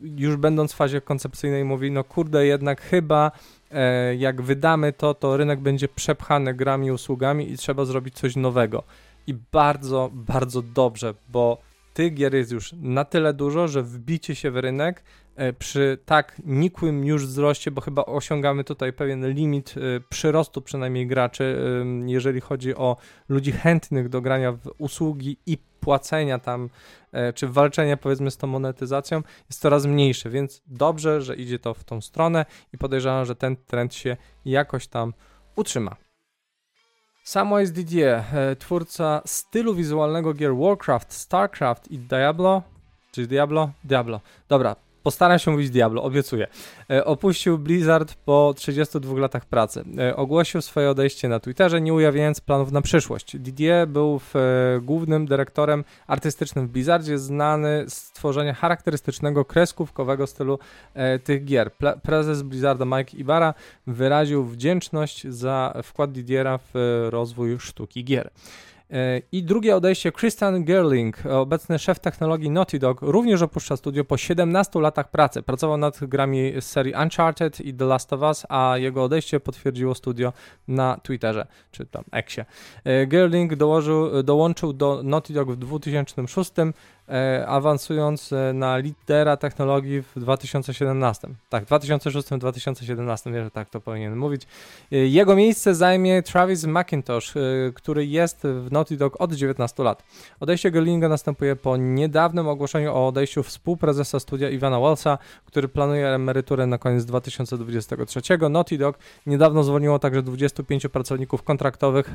już 0.00 0.36
będąc 0.36 0.72
w 0.72 0.76
fazie 0.76 1.00
koncepcyjnej 1.00 1.64
mówi, 1.64 1.90
no 1.90 2.04
kurde, 2.04 2.46
jednak 2.46 2.80
chyba 2.80 3.30
jak 4.18 4.42
wydamy 4.42 4.92
to, 4.92 5.14
to 5.14 5.36
rynek 5.36 5.60
będzie 5.60 5.88
przepchany 5.88 6.54
grami 6.54 6.92
usługami 6.92 7.52
i 7.52 7.56
trzeba 7.56 7.84
zrobić 7.84 8.14
coś 8.14 8.36
nowego. 8.36 8.82
I 9.26 9.34
bardzo, 9.52 10.10
bardzo 10.12 10.62
dobrze, 10.62 11.14
bo 11.28 11.58
tych 11.98 12.14
gier 12.14 12.34
jest 12.34 12.52
już 12.52 12.72
na 12.72 13.04
tyle 13.04 13.34
dużo, 13.34 13.68
że 13.68 13.82
wbicie 13.82 14.34
się 14.34 14.50
w 14.50 14.56
rynek 14.56 15.02
e, 15.36 15.52
przy 15.52 15.98
tak 16.04 16.42
nikłym 16.44 17.04
już 17.04 17.26
wzroście, 17.26 17.70
bo 17.70 17.80
chyba 17.80 18.04
osiągamy 18.04 18.64
tutaj 18.64 18.92
pewien 18.92 19.32
limit 19.32 19.74
e, 19.76 20.00
przyrostu 20.08 20.62
przynajmniej 20.62 21.06
graczy, 21.06 21.60
jeżeli 22.06 22.40
chodzi 22.40 22.74
o 22.74 22.96
ludzi 23.28 23.52
chętnych 23.52 24.08
do 24.08 24.20
grania 24.20 24.52
w 24.52 24.70
usługi 24.78 25.36
i 25.46 25.58
płacenia 25.80 26.38
tam, 26.38 26.70
e, 27.12 27.32
czy 27.32 27.48
walczenia 27.48 27.96
powiedzmy 27.96 28.30
z 28.30 28.36
tą 28.36 28.46
monetyzacją 28.46 29.22
jest 29.50 29.60
coraz 29.60 29.86
mniejszy, 29.86 30.30
więc 30.30 30.62
dobrze, 30.66 31.22
że 31.22 31.36
idzie 31.36 31.58
to 31.58 31.74
w 31.74 31.84
tą 31.84 32.00
stronę 32.00 32.46
i 32.72 32.78
podejrzewam, 32.78 33.24
że 33.24 33.36
ten 33.36 33.56
trend 33.56 33.94
się 33.94 34.16
jakoś 34.44 34.86
tam 34.86 35.14
utrzyma. 35.56 36.07
Samwise 37.28 37.72
Didier, 37.72 38.24
twórca 38.58 39.22
stylu 39.26 39.74
wizualnego 39.74 40.34
gier 40.34 40.56
Warcraft, 40.56 41.12
Starcraft 41.12 41.90
i 41.90 41.98
Diablo, 41.98 42.62
czy 43.12 43.26
Diablo? 43.26 43.70
Diablo. 43.84 44.20
Dobra, 44.48 44.76
Postaram 45.08 45.38
się 45.38 45.50
mówić 45.50 45.70
Diablo, 45.70 46.02
obiecuję. 46.02 46.46
E, 46.90 47.04
opuścił 47.04 47.58
Blizzard 47.58 48.14
po 48.14 48.54
32 48.56 49.18
latach 49.18 49.44
pracy. 49.44 49.84
E, 49.98 50.16
ogłosił 50.16 50.62
swoje 50.62 50.90
odejście 50.90 51.28
na 51.28 51.40
Twitterze, 51.40 51.80
nie 51.80 51.94
ujawniając 51.94 52.40
planów 52.40 52.72
na 52.72 52.82
przyszłość. 52.82 53.36
Didier 53.36 53.88
był 53.88 54.18
w, 54.18 54.36
e, 54.36 54.40
głównym 54.82 55.26
dyrektorem 55.26 55.84
artystycznym 56.06 56.66
w 56.66 56.70
Blizzardzie, 56.70 57.18
znany 57.18 57.84
z 57.88 58.12
tworzenia 58.12 58.54
charakterystycznego 58.54 59.44
kreskówkowego 59.44 60.26
stylu 60.26 60.58
e, 60.94 61.18
tych 61.18 61.44
gier. 61.44 61.70
Prezes 62.02 62.42
Blizzarda 62.42 62.84
Mike 62.84 63.16
Ibarra 63.16 63.54
wyraził 63.86 64.44
wdzięczność 64.44 65.26
za 65.26 65.74
wkład 65.82 66.12
Didiera 66.12 66.58
w 66.58 67.06
rozwój 67.10 67.58
sztuki 67.58 68.04
gier. 68.04 68.30
E, 68.90 69.22
I 69.32 69.42
drugie 69.42 69.76
odejście, 69.76 70.12
Christian 70.12 70.64
Gerling, 70.64 71.26
obecny 71.26 71.78
szef 71.78 72.00
technologii 72.00 72.50
Naughty 72.50 72.78
Dog, 72.78 73.02
również 73.02 73.42
opuszcza 73.42 73.76
studio 73.76 74.04
po 74.04 74.16
17 74.16 74.80
latach 74.80 75.10
pracy. 75.10 75.42
Pracował 75.42 75.76
nad 75.76 76.04
grami 76.04 76.52
z 76.60 76.64
serii 76.64 76.94
Uncharted 77.02 77.60
i 77.60 77.74
The 77.74 77.84
Last 77.84 78.12
of 78.12 78.20
Us, 78.20 78.46
a 78.48 78.74
jego 78.78 79.04
odejście 79.04 79.40
potwierdziło 79.40 79.94
studio 79.94 80.32
na 80.68 81.00
Twitterze, 81.02 81.46
czy 81.70 81.86
tam 81.86 82.04
Xie. 82.12 82.44
E, 82.84 83.06
Gerling 83.06 83.54
dołożył, 83.54 84.22
dołączył 84.22 84.72
do 84.72 85.02
Naughty 85.02 85.32
Dog 85.32 85.50
w 85.50 85.56
2006 85.56 86.50
E, 86.58 86.72
awansując 87.46 88.32
e, 88.32 88.52
na 88.52 88.78
lidera 88.78 89.36
technologii 89.36 90.02
w 90.02 90.12
2017. 90.16 91.28
Tak, 91.48 91.64
2006-2017, 91.64 93.32
wiem, 93.32 93.44
że 93.44 93.50
tak 93.50 93.70
to 93.70 93.80
powinien 93.80 94.16
mówić. 94.16 94.42
E, 94.92 94.96
jego 94.96 95.36
miejsce 95.36 95.74
zajmie 95.74 96.22
Travis 96.22 96.64
McIntosh, 96.64 97.34
który 97.74 98.06
jest 98.06 98.42
w 98.42 98.72
Naughty 98.72 98.96
Dog 98.96 99.20
od 99.20 99.32
19 99.32 99.82
lat. 99.82 100.02
Odejście 100.40 100.70
Gerlinga 100.70 101.08
następuje 101.08 101.56
po 101.56 101.76
niedawnym 101.76 102.48
ogłoszeniu 102.48 102.94
o 102.94 103.06
odejściu 103.06 103.42
współprezesa 103.42 104.20
studia 104.20 104.50
Ivana 104.50 104.80
Wallsa, 104.80 105.18
który 105.44 105.68
planuje 105.68 106.08
emeryturę 106.08 106.66
na 106.66 106.78
koniec 106.78 107.04
2023. 107.04 108.20
Naughty 108.50 108.78
Dog 108.78 108.98
niedawno 109.26 109.62
zwolniło 109.62 109.98
także 109.98 110.22
25 110.22 110.86
pracowników 110.88 111.42
kontraktowych 111.42 112.14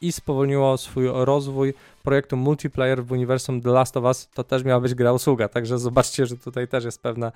i 0.00 0.12
spowolniło 0.12 0.78
swój 0.78 1.06
rozwój 1.12 1.74
projektu 2.02 2.36
multiplayer 2.36 3.04
w 3.04 3.12
uniwersum 3.12 3.60
The 3.60 3.70
Last 3.70 3.96
of 3.96 4.04
Us, 4.04 4.28
to 4.34 4.44
też 4.44 4.64
miała 4.64 4.80
być 4.80 4.94
gra 4.94 5.12
usługa, 5.12 5.48
także 5.48 5.78
zobaczcie, 5.78 6.26
że 6.26 6.36
tutaj 6.36 6.68
też 6.68 6.84
jest 6.84 7.02
pewna, 7.02 7.32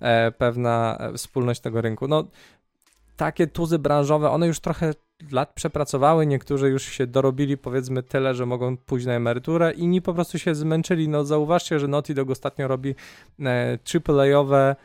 e, 0.00 0.32
pewna 0.32 0.96
e, 1.00 1.12
wspólność 1.12 1.60
tego 1.60 1.80
rynku. 1.80 2.08
No, 2.08 2.24
takie 3.16 3.46
tuzy 3.46 3.78
branżowe, 3.78 4.30
one 4.30 4.46
już 4.46 4.60
trochę 4.60 4.92
lat 5.32 5.52
przepracowały, 5.54 6.26
niektórzy 6.26 6.68
już 6.68 6.82
się 6.82 7.06
dorobili 7.06 7.58
powiedzmy 7.58 8.02
tyle, 8.02 8.34
że 8.34 8.46
mogą 8.46 8.76
pójść 8.76 9.06
na 9.06 9.12
emeryturę, 9.12 9.72
inni 9.72 10.02
po 10.02 10.14
prostu 10.14 10.38
się 10.38 10.54
zmęczyli. 10.54 11.08
No 11.08 11.24
zauważcie, 11.24 11.80
że 11.80 11.88
Naughty 11.88 12.14
Dog 12.14 12.30
ostatnio 12.30 12.68
robi 12.68 12.94
e, 13.40 13.78
AAA-owe 14.08 14.76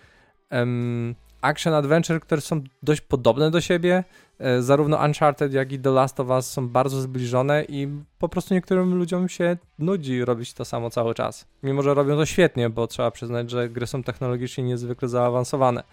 action 1.42 1.74
adventure, 1.74 2.20
które 2.20 2.42
są 2.42 2.62
dość 2.84 3.02
podobne 3.02 3.52
do 3.52 3.62
siebie. 3.62 4.04
E, 4.40 4.62
zarówno 4.62 4.98
Uncharted, 5.06 5.54
jak 5.54 5.72
i 5.72 5.80
The 5.80 5.90
Last 5.90 6.20
of 6.20 6.30
Us 6.30 6.52
są 6.52 6.68
bardzo 6.70 7.02
zbliżone 7.02 7.64
i 7.64 7.88
po 8.20 8.30
prostu 8.30 8.54
niektórym 8.54 8.96
ludziom 8.96 9.30
się 9.30 9.58
nudzi 9.80 10.26
robić 10.26 10.54
to 10.54 10.66
samo 10.66 10.90
cały 10.90 11.14
czas. 11.14 11.46
Mimo, 11.64 11.82
że 11.82 11.94
robią 11.94 12.16
to 12.16 12.26
świetnie, 12.26 12.70
bo 12.70 12.88
trzeba 12.88 13.12
przyznać, 13.12 13.50
że 13.50 13.70
gry 13.70 13.88
są 13.88 14.04
technologicznie 14.04 14.64
niezwykle 14.64 15.08
zaawansowane. 15.08 15.84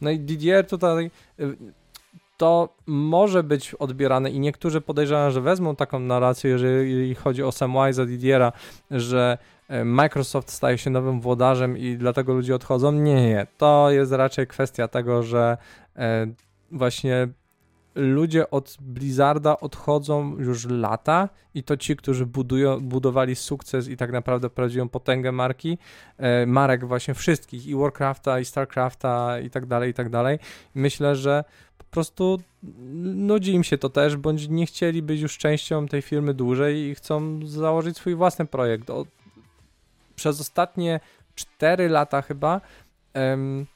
No 0.00 0.10
i 0.10 0.18
Didier 0.18 0.66
tutaj 0.66 1.10
e, 1.38 1.44
to 2.36 2.68
może 2.86 3.42
być 3.42 3.74
odbierane 3.74 4.30
i 4.30 4.40
niektórzy 4.40 4.80
podejrzewają, 4.80 5.30
że 5.30 5.40
wezmą 5.40 5.76
taką 5.76 5.98
narrację, 5.98 6.50
jeżeli 6.50 7.14
chodzi 7.14 7.42
o 7.42 7.48
Samwise'a 7.48 8.06
Didiera, 8.06 8.52
że 8.90 9.38
e, 9.68 9.84
Microsoft 9.84 10.50
staje 10.50 10.78
się 10.78 10.90
nowym 10.90 11.20
włodarzem 11.20 11.78
i 11.78 11.96
dlatego 11.96 12.34
ludzie 12.34 12.54
odchodzą. 12.54 12.92
Nie, 12.92 13.28
nie. 13.28 13.46
To 13.58 13.90
jest 13.90 14.12
raczej 14.12 14.46
kwestia 14.46 14.88
tego, 14.88 15.22
że 15.22 15.56
właśnie 16.70 17.28
ludzie 17.96 18.50
od 18.50 18.76
Blizzarda 18.80 19.60
odchodzą 19.60 20.36
już 20.38 20.66
lata 20.68 21.28
i 21.54 21.62
to 21.62 21.76
ci, 21.76 21.96
którzy 21.96 22.26
budują, 22.26 22.80
budowali 22.80 23.36
sukces 23.36 23.88
i 23.88 23.96
tak 23.96 24.12
naprawdę 24.12 24.50
prawdziwą 24.50 24.88
potęgę 24.88 25.32
marki, 25.32 25.78
e, 26.18 26.46
marek 26.46 26.86
właśnie 26.86 27.14
wszystkich 27.14 27.66
i 27.66 27.74
Warcrafta 27.74 28.40
i 28.40 28.44
Starcrafta 28.44 29.40
i 29.40 29.50
tak 29.50 29.66
dalej, 29.66 29.90
i 29.90 29.94
tak 29.94 30.10
dalej. 30.10 30.38
Myślę, 30.74 31.16
że 31.16 31.44
po 31.78 31.84
prostu 31.84 32.40
nudzi 33.02 33.52
im 33.52 33.64
się 33.64 33.78
to 33.78 33.88
też, 33.88 34.16
bądź 34.16 34.48
nie 34.48 34.66
chcieli 34.66 35.02
być 35.02 35.20
już 35.20 35.38
częścią 35.38 35.88
tej 35.88 36.02
firmy 36.02 36.34
dłużej 36.34 36.76
i 36.76 36.94
chcą 36.94 37.40
założyć 37.46 37.96
swój 37.96 38.14
własny 38.14 38.46
projekt. 38.46 38.90
O, 38.90 39.06
przez 40.16 40.40
ostatnie 40.40 41.00
4 41.34 41.88
lata 41.88 42.22
chyba 42.22 42.60
em, 43.14 43.66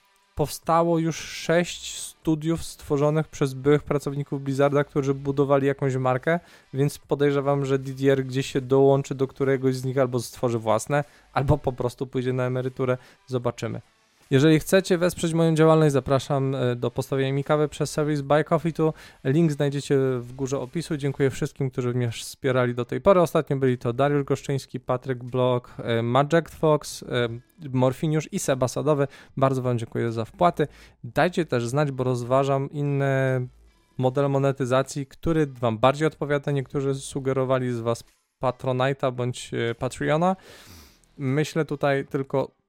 powstało 0.40 0.98
już 0.98 1.16
6 1.16 1.98
studiów 1.98 2.64
stworzonych 2.64 3.28
przez 3.28 3.54
byłych 3.54 3.82
pracowników 3.82 4.42
Blizzarda, 4.42 4.84
którzy 4.84 5.14
budowali 5.14 5.66
jakąś 5.66 5.96
markę, 5.96 6.40
więc 6.74 6.98
podejrzewam, 6.98 7.64
że 7.64 7.78
Didier 7.78 8.24
gdzieś 8.24 8.46
się 8.46 8.60
dołączy 8.60 9.14
do 9.14 9.26
któregoś 9.26 9.76
z 9.76 9.84
nich 9.84 9.98
albo 9.98 10.20
stworzy 10.20 10.58
własne, 10.58 11.04
albo 11.32 11.58
po 11.58 11.72
prostu 11.72 12.06
pójdzie 12.06 12.32
na 12.32 12.46
emeryturę. 12.46 12.98
Zobaczymy. 13.26 13.80
Jeżeli 14.30 14.60
chcecie 14.60 14.98
wesprzeć 14.98 15.34
moją 15.34 15.54
działalność, 15.54 15.92
zapraszam 15.92 16.54
e, 16.54 16.76
do 16.76 16.90
postawienia 16.90 17.32
mi 17.32 17.44
kawy 17.44 17.68
przez 17.68 17.90
serwis 17.90 18.20
Buy 18.20 18.44
Coffee 18.44 18.72
tu. 18.72 18.92
Link 19.24 19.52
znajdziecie 19.52 19.96
w 20.18 20.32
górze 20.32 20.58
opisu. 20.58 20.96
Dziękuję 20.96 21.30
wszystkim, 21.30 21.70
którzy 21.70 21.94
mnie 21.94 22.10
wspierali 22.10 22.74
do 22.74 22.84
tej 22.84 23.00
pory. 23.00 23.20
Ostatnio 23.20 23.56
byli 23.56 23.78
to 23.78 23.92
Dariusz 23.92 24.24
Goszczyński, 24.24 24.80
Patryk 24.80 25.24
Blok, 25.24 25.74
e, 25.78 26.02
Magic 26.02 26.50
Fox, 26.50 27.02
e, 27.02 27.06
Morfiniusz 27.72 28.32
i 28.32 28.38
Seba 28.38 28.68
Sadowy. 28.68 29.06
Bardzo 29.36 29.62
Wam 29.62 29.78
dziękuję 29.78 30.12
za 30.12 30.24
wpłaty. 30.24 30.66
Dajcie 31.04 31.46
też 31.46 31.66
znać, 31.66 31.92
bo 31.92 32.04
rozważam 32.04 32.70
inne 32.70 33.46
modele 33.98 34.28
monetyzacji, 34.28 35.06
który 35.06 35.46
Wam 35.46 35.78
bardziej 35.78 36.06
odpowiada. 36.06 36.52
Niektórzy 36.52 36.94
sugerowali 36.94 37.72
z 37.72 37.80
Was 37.80 38.04
Patronite'a 38.42 39.12
bądź 39.12 39.50
Patreona. 39.78 40.36
Myślę 41.18 41.64
tutaj 41.64 42.06
tylko 42.06 42.59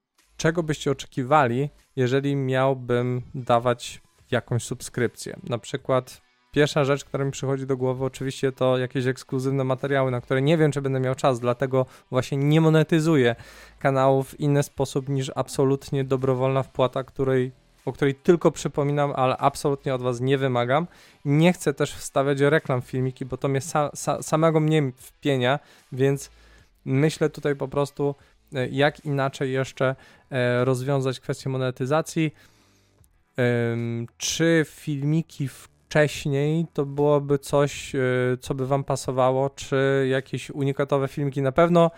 czego 0.41 0.63
byście 0.63 0.91
oczekiwali, 0.91 1.69
jeżeli 1.95 2.35
miałbym 2.35 3.21
dawać 3.35 4.01
jakąś 4.31 4.63
subskrypcję? 4.63 5.39
Na 5.43 5.57
przykład 5.57 6.21
pierwsza 6.51 6.85
rzecz, 6.85 7.05
która 7.05 7.25
mi 7.25 7.31
przychodzi 7.31 7.65
do 7.65 7.77
głowy, 7.77 8.05
oczywiście 8.05 8.51
to 8.51 8.77
jakieś 8.77 9.05
ekskluzywne 9.05 9.63
materiały, 9.63 10.11
na 10.11 10.21
które 10.21 10.41
nie 10.41 10.57
wiem, 10.57 10.71
czy 10.71 10.81
będę 10.81 10.99
miał 10.99 11.15
czas, 11.15 11.39
dlatego 11.39 11.85
właśnie 12.09 12.37
nie 12.37 12.61
monetyzuję 12.61 13.35
kanałów 13.79 14.29
w 14.29 14.39
inny 14.39 14.63
sposób 14.63 15.09
niż 15.09 15.31
absolutnie 15.35 16.03
dobrowolna 16.03 16.63
wpłata, 16.63 17.03
której 17.03 17.51
o 17.85 17.93
której 17.93 18.15
tylko 18.15 18.51
przypominam, 18.51 19.13
ale 19.15 19.37
absolutnie 19.37 19.95
od 19.95 20.01
Was 20.01 20.21
nie 20.21 20.37
wymagam. 20.37 20.87
Nie 21.25 21.53
chcę 21.53 21.73
też 21.73 21.93
wstawiać 21.93 22.39
reklam 22.39 22.81
w 22.81 22.85
filmiki, 22.85 23.25
bo 23.25 23.37
to 23.37 23.47
mnie 23.47 23.61
sa, 23.61 23.89
sa, 23.93 24.23
samego 24.23 24.59
mnie 24.59 24.91
wpienia, 24.97 25.59
więc 25.91 26.29
myślę 26.85 27.29
tutaj 27.29 27.55
po 27.55 27.67
prostu, 27.67 28.15
jak 28.71 29.05
inaczej 29.05 29.51
jeszcze 29.51 29.95
e, 30.29 30.65
rozwiązać 30.65 31.19
kwestię 31.19 31.49
monetyzacji. 31.49 32.33
Czy 34.17 34.65
filmiki 34.67 35.47
wcześniej 35.47 36.65
to 36.73 36.85
byłoby 36.85 37.39
coś, 37.39 37.95
e, 37.95 37.99
co 38.39 38.55
by 38.55 38.67
Wam 38.67 38.83
pasowało, 38.83 39.49
czy 39.49 40.07
jakieś 40.09 40.49
unikatowe 40.49 41.07
filmiki 41.07 41.41
na 41.41 41.51
pewno 41.51 41.91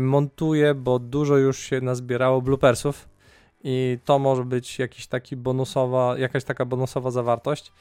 montuję, 0.00 0.74
bo 0.74 0.98
dużo 0.98 1.36
już 1.36 1.58
się 1.58 1.80
nazbierało 1.80 2.42
bloopersów 2.42 3.08
i 3.64 3.98
to 4.04 4.18
może 4.18 4.44
być 4.44 4.78
jakiś 4.78 5.06
taki 5.06 5.36
bonusowa, 5.36 6.18
jakaś 6.18 6.44
taka 6.44 6.64
bonusowa 6.64 7.10
zawartość 7.10 7.72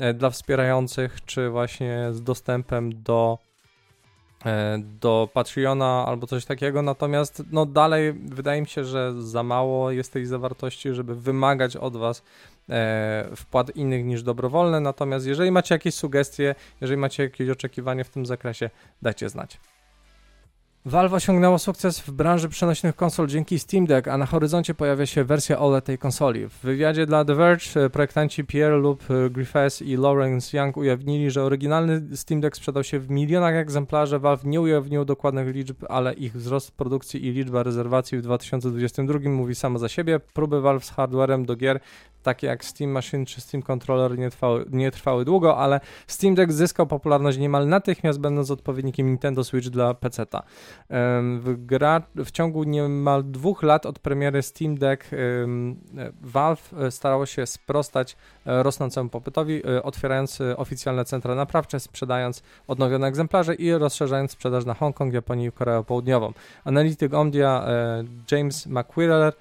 e, 0.00 0.14
dla 0.14 0.30
wspierających, 0.30 1.24
czy 1.24 1.50
właśnie 1.50 2.08
z 2.12 2.22
dostępem 2.22 3.02
do 3.02 3.38
e, 3.38 3.55
do 5.00 5.28
Patreona 5.34 6.04
albo 6.06 6.26
coś 6.26 6.44
takiego, 6.44 6.82
natomiast 6.82 7.42
no 7.50 7.66
dalej 7.66 8.12
wydaje 8.12 8.60
mi 8.60 8.66
się, 8.66 8.84
że 8.84 9.22
za 9.22 9.42
mało 9.42 9.90
jest 9.90 10.12
tej 10.12 10.26
zawartości, 10.26 10.94
żeby 10.94 11.14
wymagać 11.14 11.76
od 11.76 11.96
Was 11.96 12.22
e, 12.68 13.28
wpłat 13.36 13.76
innych 13.76 14.04
niż 14.04 14.22
dobrowolne, 14.22 14.80
natomiast 14.80 15.26
jeżeli 15.26 15.50
macie 15.50 15.74
jakieś 15.74 15.94
sugestie, 15.94 16.54
jeżeli 16.80 17.00
macie 17.00 17.22
jakieś 17.22 17.48
oczekiwania 17.48 18.04
w 18.04 18.08
tym 18.08 18.26
zakresie, 18.26 18.70
dajcie 19.02 19.28
znać. 19.28 19.58
Valve 20.86 21.14
osiągnęło 21.14 21.58
sukces 21.58 22.00
w 22.00 22.10
branży 22.10 22.48
przenośnych 22.48 22.96
konsol 22.96 23.26
dzięki 23.26 23.58
Steam 23.58 23.86
Deck, 23.86 24.08
a 24.08 24.18
na 24.18 24.26
horyzoncie 24.26 24.74
pojawia 24.74 25.06
się 25.06 25.24
wersja 25.24 25.58
OLED 25.58 25.84
tej 25.84 25.98
konsoli. 25.98 26.48
W 26.48 26.60
wywiadzie 26.60 27.06
dla 27.06 27.24
The 27.24 27.34
Verge 27.34 27.76
e, 27.76 27.90
projektanci 27.90 28.44
Pierre 28.44 28.76
lub 28.76 29.04
e, 29.10 29.30
Griffiths 29.30 29.82
i 29.82 29.96
Lawrence 29.96 30.56
Young 30.56 30.76
ujawnili, 30.76 31.30
że 31.30 31.42
oryginalny 31.42 32.16
Steam 32.16 32.40
Deck 32.40 32.56
sprzedał 32.56 32.84
się 32.84 32.98
w 32.98 33.10
milionach 33.10 33.54
egzemplarzy. 33.54 34.18
Valve 34.18 34.44
nie 34.44 34.60
ujawnił 34.60 35.04
dokładnych 35.04 35.54
liczb, 35.54 35.84
ale 35.88 36.14
ich 36.14 36.32
wzrost 36.32 36.70
produkcji 36.70 37.26
i 37.26 37.30
liczba 37.30 37.62
rezerwacji 37.62 38.18
w 38.18 38.22
2022 38.22 39.30
mówi 39.30 39.54
samo 39.54 39.78
za 39.78 39.88
siebie. 39.88 40.20
Próby 40.20 40.60
Valve 40.60 40.84
z 40.84 40.90
hardwarem 40.90 41.46
do 41.46 41.56
gier 41.56 41.80
takie 42.26 42.46
jak 42.46 42.64
Steam 42.64 42.90
Machine 42.90 43.26
czy 43.26 43.40
Steam 43.40 43.62
Controller 43.62 44.18
nie 44.18 44.30
trwały, 44.30 44.64
nie 44.70 44.90
trwały 44.90 45.24
długo, 45.24 45.56
ale 45.56 45.80
Steam 46.06 46.34
Deck 46.34 46.52
zyskał 46.52 46.86
popularność 46.86 47.38
niemal 47.38 47.68
natychmiast, 47.68 48.20
będąc 48.20 48.50
odpowiednikiem 48.50 49.06
Nintendo 49.06 49.44
Switch 49.44 49.68
dla 49.68 49.94
PC-ta. 49.94 50.42
W, 51.38 51.54
gra, 51.58 52.02
w 52.14 52.30
ciągu 52.30 52.64
niemal 52.64 53.24
dwóch 53.24 53.62
lat 53.62 53.86
od 53.86 53.98
premiery 53.98 54.42
Steam 54.42 54.78
Deck 54.78 55.10
Valve 56.20 56.72
e, 56.72 56.90
starało 56.90 57.26
się 57.26 57.46
sprostać 57.46 58.16
e, 58.46 58.62
rosnącemu 58.62 59.10
popytowi, 59.10 59.62
e, 59.66 59.82
otwierając 59.82 60.38
oficjalne 60.56 61.04
centra 61.04 61.34
naprawcze, 61.34 61.80
sprzedając 61.80 62.42
odnowione 62.66 63.06
egzemplarze 63.06 63.54
i 63.54 63.72
rozszerzając 63.72 64.30
sprzedaż 64.30 64.64
na 64.64 64.74
Hongkong, 64.74 65.14
Japonię 65.14 65.46
i 65.46 65.52
Koreę 65.52 65.84
Południową. 65.84 66.32
Analityk 66.64 67.14
Omdia 67.14 67.66
James 68.30 68.66
McQuirler 68.66 69.32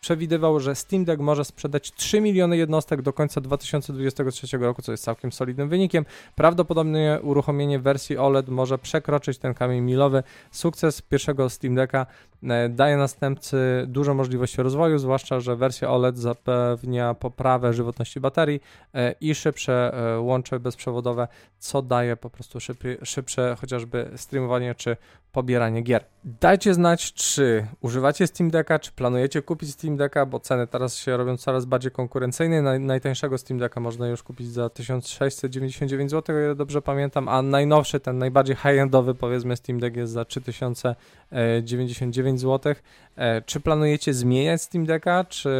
przewidywał, 0.00 0.60
że 0.60 0.74
Steam 0.74 1.04
Deck 1.04 1.20
może 1.20 1.44
sprzedać 1.44 1.92
3 1.92 2.20
miliony 2.20 2.56
jednostek 2.56 3.02
do 3.02 3.12
końca 3.12 3.40
2023 3.40 4.58
roku, 4.58 4.82
co 4.82 4.92
jest 4.92 5.04
całkiem 5.04 5.32
solidnym 5.32 5.68
wynikiem. 5.68 6.04
Prawdopodobnie 6.34 7.18
uruchomienie 7.22 7.78
wersji 7.78 8.18
OLED 8.18 8.48
może 8.48 8.78
przekroczyć 8.78 9.38
ten 9.38 9.54
kamień 9.54 9.80
milowy. 9.80 10.22
Sukces 10.50 11.02
pierwszego 11.02 11.50
Steam 11.50 11.74
Decka 11.74 12.06
e, 12.42 12.68
daje 12.68 12.96
następcy 12.96 13.84
dużo 13.88 14.14
możliwości 14.14 14.62
rozwoju, 14.62 14.98
zwłaszcza, 14.98 15.40
że 15.40 15.56
wersja 15.56 15.90
OLED 15.90 16.18
zapewnia 16.18 17.14
poprawę 17.14 17.74
żywotności 17.74 18.20
baterii 18.20 18.60
e, 18.94 19.14
i 19.20 19.34
szybsze 19.34 19.94
e, 19.94 20.20
łącze 20.20 20.60
bezprzewodowe, 20.60 21.28
co 21.58 21.82
daje 21.82 22.16
po 22.16 22.30
prostu 22.30 22.60
szybsze, 22.60 22.96
szybsze 23.02 23.56
chociażby 23.60 24.10
streamowanie 24.16 24.74
czy 24.74 24.96
pobieranie 25.32 25.82
gier. 25.82 26.04
Dajcie 26.24 26.74
znać, 26.74 27.12
czy 27.12 27.66
używacie 27.80 28.26
Steam 28.26 28.50
Decka, 28.50 28.78
czy 28.78 28.92
planujecie 28.92 29.42
kupić 29.42 29.70
Steam 29.70 29.96
Decka, 29.96 30.26
bo 30.26 30.40
ceny 30.40 30.66
teraz 30.66 30.96
się 30.96 31.16
robią 31.16 31.36
coraz 31.36 31.64
bardziej 31.64 31.92
konkurencyjne. 31.92 32.62
Naj, 32.62 32.80
najtańszego 32.80 33.38
Steam 33.38 33.58
Decka 33.58 33.80
można 33.80 34.08
już 34.08 34.22
kupić 34.22 34.48
za 34.48 34.68
1699 34.68 36.10
zł, 36.10 36.36
o 36.36 36.38
ile 36.38 36.54
dobrze 36.54 36.82
pamiętam, 36.82 37.28
a 37.28 37.42
najnowszy, 37.42 38.00
ten 38.00 38.18
najbardziej 38.18 38.56
high-endowy 38.56 39.14
powiedzmy 39.14 39.56
Steam 39.56 39.80
Deck 39.80 39.96
jest 39.96 40.12
za 40.12 40.24
3099 40.24 42.40
zł. 42.40 42.74
E, 43.16 43.42
czy 43.42 43.60
planujecie 43.60 44.14
zmieniać 44.14 44.62
Steam 44.62 44.86
Decka, 44.86 45.24
czy 45.24 45.50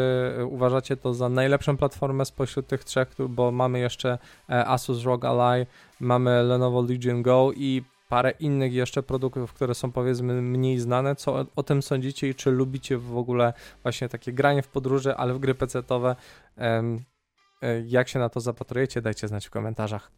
uważacie 0.50 0.96
to 0.96 1.14
za 1.14 1.28
najlepszą 1.28 1.76
platformę 1.76 2.24
spośród 2.24 2.66
tych 2.66 2.84
trzech, 2.84 3.08
bo 3.28 3.50
mamy 3.50 3.78
jeszcze 3.78 4.18
e, 4.48 4.66
Asus 4.66 5.04
ROG 5.04 5.24
Ally, 5.24 5.66
mamy 6.00 6.42
Lenovo 6.42 6.82
Legion 6.82 7.22
Go 7.22 7.50
i 7.56 7.82
parę 8.10 8.30
innych 8.30 8.72
jeszcze 8.72 9.02
produktów, 9.02 9.52
które 9.52 9.74
są 9.74 9.92
powiedzmy 9.92 10.42
mniej 10.42 10.78
znane. 10.78 11.16
Co 11.16 11.46
o, 11.56 11.62
tym 11.62 11.82
sądzicie 11.82 12.28
i 12.28 12.34
czy 12.34 12.50
lubicie 12.50 12.98
w 12.98 13.16
ogóle 13.16 13.52
właśnie 13.82 14.08
takie 14.08 14.32
granie 14.32 14.62
w 14.62 14.68
podróże, 14.68 15.16
ale 15.16 15.34
w 15.34 15.38
gry 15.38 15.54
pecetowe? 15.54 16.16
Um, 16.56 17.04
jak 17.86 18.08
się 18.08 18.18
na 18.18 18.28
to 18.28 18.40
zapatrujecie, 18.40 19.02
dajcie 19.02 19.28
znać 19.28 19.46
w 19.46 19.50
komentarzach. 19.50 20.10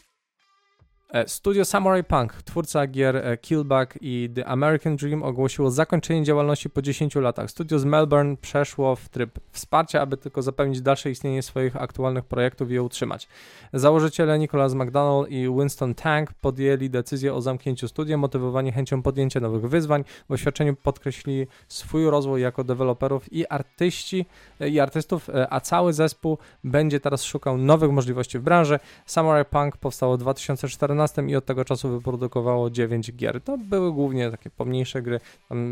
E, 1.12 1.28
studio 1.28 1.64
Samurai 1.64 2.04
Punk, 2.04 2.32
twórca 2.32 2.86
gier 2.86 3.16
e, 3.16 3.36
Killback 3.36 3.98
i 4.00 4.30
The 4.34 4.46
American 4.46 4.96
Dream 4.96 5.22
ogłosiło 5.22 5.70
zakończenie 5.70 6.24
działalności 6.24 6.70
po 6.70 6.82
10 6.82 7.14
latach. 7.14 7.50
Studio 7.50 7.78
z 7.78 7.84
Melbourne 7.84 8.36
przeszło 8.36 8.96
w 8.96 9.08
tryb 9.08 9.38
wsparcia, 9.50 10.00
aby 10.00 10.16
tylko 10.16 10.42
zapewnić 10.42 10.80
dalsze 10.80 11.10
istnienie 11.10 11.42
swoich 11.42 11.76
aktualnych 11.76 12.24
projektów 12.24 12.70
i 12.70 12.74
je 12.74 12.82
utrzymać. 12.82 13.28
Założyciele 13.72 14.38
Nicholas 14.38 14.74
McDonald 14.74 15.28
i 15.30 15.48
Winston 15.58 15.94
Tank 15.94 16.32
podjęli 16.32 16.90
decyzję 16.90 17.34
o 17.34 17.40
zamknięciu 17.40 17.88
studia, 17.88 18.16
motywowani 18.16 18.72
chęcią 18.72 19.02
podjęcia 19.02 19.40
nowych 19.40 19.70
wyzwań. 19.70 20.04
W 20.28 20.32
oświadczeniu 20.32 20.76
podkreślili 20.76 21.46
swój 21.68 22.10
rozwój 22.10 22.42
jako 22.42 22.64
deweloperów 22.64 23.32
i 23.32 23.46
artyści 23.48 24.26
e, 24.60 24.68
i 24.68 24.80
artystów, 24.80 25.30
a 25.50 25.60
cały 25.60 25.92
zespół 25.92 26.38
będzie 26.64 27.00
teraz 27.00 27.24
szukał 27.24 27.58
nowych 27.58 27.90
możliwości 27.90 28.38
w 28.38 28.42
branży. 28.42 28.78
Samurai 29.06 29.44
Punk 29.44 29.76
powstało 29.76 30.16
w 30.16 30.20
2014 30.20 31.01
i 31.28 31.36
od 31.36 31.44
tego 31.44 31.64
czasu 31.64 31.88
wyprodukowało 31.88 32.70
9 32.70 33.12
gier. 33.12 33.40
To 33.40 33.58
były 33.58 33.92
głównie 33.92 34.30
takie 34.30 34.50
pomniejsze 34.50 35.02
gry, 35.02 35.20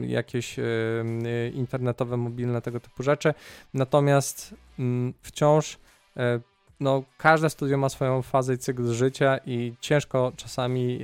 jakieś 0.03 0.57
internetowe, 1.55 2.17
mobilne, 2.17 2.63
tego 2.63 2.81
typu 2.81 3.03
rzeczy. 3.03 3.35
Natomiast 3.75 4.55
y, 4.79 4.83
wciąż 5.23 5.75
y, 5.75 6.21
no, 6.81 7.03
każde 7.19 7.51
studio 7.51 7.79
ma 7.79 7.89
swoją 7.89 8.23
fazę 8.23 8.55
i 8.55 8.59
cykl 8.59 8.93
życia 8.93 9.39
i 9.47 9.75
ciężko 9.81 10.33
czasami 10.37 11.01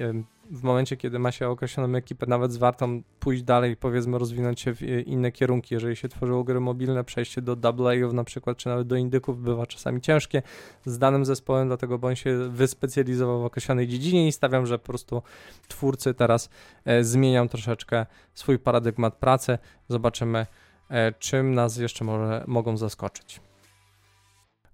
w 0.50 0.62
momencie, 0.62 0.96
kiedy 0.96 1.18
ma 1.18 1.32
się 1.32 1.48
określoną 1.48 1.96
ekipę, 1.96 2.26
nawet 2.26 2.52
zwartą 2.52 3.02
pójść 3.20 3.42
dalej, 3.42 3.76
powiedzmy, 3.76 4.18
rozwinąć 4.18 4.60
się 4.60 4.74
w 4.74 4.82
inne 4.82 5.32
kierunki. 5.32 5.74
Jeżeli 5.74 5.96
się 5.96 6.08
tworzyło 6.08 6.44
gry 6.44 6.60
mobilne, 6.60 7.04
przejście 7.04 7.42
do 7.42 7.56
AA-ów 7.62 8.12
na 8.12 8.24
przykład, 8.24 8.56
czy 8.56 8.68
nawet 8.68 8.86
do 8.86 8.96
indyków 8.96 9.42
bywa 9.42 9.66
czasami 9.66 10.00
ciężkie 10.00 10.42
z 10.84 10.98
danym 10.98 11.24
zespołem, 11.24 11.68
dlatego 11.68 11.98
bo 11.98 12.08
on 12.08 12.16
się 12.16 12.48
wyspecjalizował 12.48 13.42
w 13.42 13.44
określonej 13.44 13.88
dziedzinie 13.88 14.28
i 14.28 14.32
stawiam, 14.32 14.66
że 14.66 14.78
po 14.78 14.86
prostu 14.86 15.22
twórcy 15.68 16.14
teraz 16.14 16.50
e, 16.84 17.04
zmienią 17.04 17.48
troszeczkę 17.48 18.06
swój 18.34 18.58
paradygmat 18.58 19.14
pracy. 19.14 19.58
Zobaczymy, 19.88 20.46
e, 20.90 21.12
czym 21.12 21.54
nas 21.54 21.76
jeszcze 21.76 22.04
może, 22.04 22.44
mogą 22.46 22.76
zaskoczyć. 22.76 23.40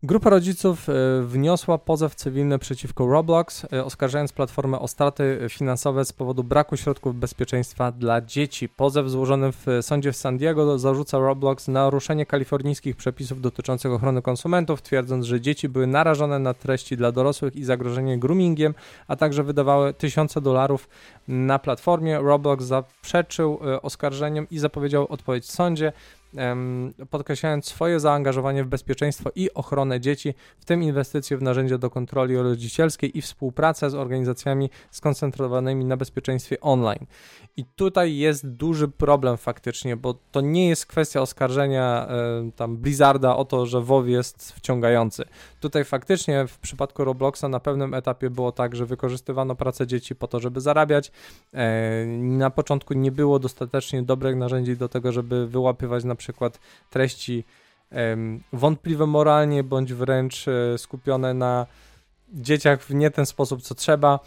Grupa 0.04 0.30
rodziców 0.30 0.88
e, 0.88 0.92
wniosła 1.22 1.78
pozew 1.78 2.14
cywilny 2.14 2.58
przeciwko 2.58 3.06
Roblox, 3.06 3.66
e, 3.72 3.84
oskarżając 3.84 4.32
platformę 4.32 4.78
o 4.78 4.88
straty 4.88 5.38
finansowe 5.48 6.04
z 6.04 6.12
powodu 6.12 6.44
braku 6.44 6.76
środków 6.76 7.16
bezpieczeństwa 7.16 7.92
dla 7.92 8.20
dzieci. 8.20 8.68
Pozew 8.68 9.08
złożony 9.08 9.52
w 9.52 9.66
sądzie 9.80 10.12
w 10.12 10.16
San 10.16 10.38
Diego 10.38 10.78
zarzuca 10.78 11.18
Roblox 11.18 11.68
naruszenie 11.68 12.26
kalifornijskich 12.26 12.96
przepisów 12.96 13.40
dotyczących 13.40 13.92
ochrony 13.92 14.22
konsumentów, 14.22 14.82
twierdząc, 14.82 15.26
że 15.26 15.40
dzieci 15.40 15.68
były 15.68 15.86
narażone 15.86 16.38
na 16.38 16.54
treści 16.54 16.96
dla 16.96 17.12
dorosłych 17.12 17.56
i 17.56 17.64
zagrożenie 17.64 18.18
groomingiem, 18.18 18.74
a 19.08 19.16
także 19.16 19.42
wydawały 19.42 19.94
tysiące 19.94 20.40
dolarów 20.40 20.88
na 21.28 21.58
platformie. 21.58 22.18
Roblox 22.18 22.64
zaprzeczył 22.64 23.58
e, 23.66 23.82
oskarżeniom 23.82 24.46
i 24.50 24.58
zapowiedział 24.58 25.06
odpowiedź 25.08 25.44
w 25.44 25.50
sądzie 25.50 25.92
podkreślając 27.10 27.66
swoje 27.66 28.00
zaangażowanie 28.00 28.64
w 28.64 28.66
bezpieczeństwo 28.66 29.30
i 29.34 29.54
ochronę 29.54 30.00
dzieci, 30.00 30.34
w 30.58 30.64
tym 30.64 30.82
inwestycje 30.82 31.36
w 31.36 31.42
narzędzia 31.42 31.78
do 31.78 31.90
kontroli 31.90 32.36
rodzicielskiej 32.36 33.18
i 33.18 33.22
współpracę 33.22 33.90
z 33.90 33.94
organizacjami 33.94 34.70
skoncentrowanymi 34.90 35.84
na 35.84 35.96
bezpieczeństwie 35.96 36.60
online. 36.60 37.06
I 37.56 37.64
tutaj 37.64 38.16
jest 38.16 38.48
duży 38.48 38.88
problem 38.88 39.36
faktycznie, 39.36 39.96
bo 39.96 40.14
to 40.30 40.40
nie 40.40 40.68
jest 40.68 40.86
kwestia 40.86 41.20
oskarżenia 41.20 42.08
tam 42.56 42.76
Blizzarda 42.76 43.36
o 43.36 43.44
to, 43.44 43.66
że 43.66 43.80
WoW 43.80 44.06
jest 44.06 44.52
wciągający. 44.52 45.24
Tutaj 45.60 45.84
faktycznie 45.84 46.46
w 46.46 46.58
przypadku 46.58 47.04
Robloxa 47.04 47.44
na 47.48 47.60
pewnym 47.60 47.94
etapie 47.94 48.30
było 48.30 48.52
tak, 48.52 48.76
że 48.76 48.86
wykorzystywano 48.86 49.54
pracę 49.54 49.86
dzieci 49.86 50.14
po 50.14 50.28
to, 50.28 50.40
żeby 50.40 50.60
zarabiać. 50.60 51.12
E, 51.54 52.06
na 52.06 52.50
początku 52.50 52.94
nie 52.94 53.12
było 53.12 53.38
dostatecznie 53.38 54.02
dobrych 54.02 54.36
narzędzi 54.36 54.76
do 54.76 54.88
tego, 54.88 55.12
żeby 55.12 55.46
wyłapywać 55.46 56.04
na 56.04 56.14
przykład 56.22 56.60
treści 56.90 57.44
wątpliwe 58.52 59.06
moralnie, 59.06 59.64
bądź 59.64 59.92
wręcz 59.92 60.46
skupione 60.76 61.34
na 61.34 61.66
dzieciach 62.32 62.82
w 62.82 62.94
nie 62.94 63.10
ten 63.10 63.26
sposób, 63.26 63.62
co 63.62 63.74
trzeba. 63.74 64.20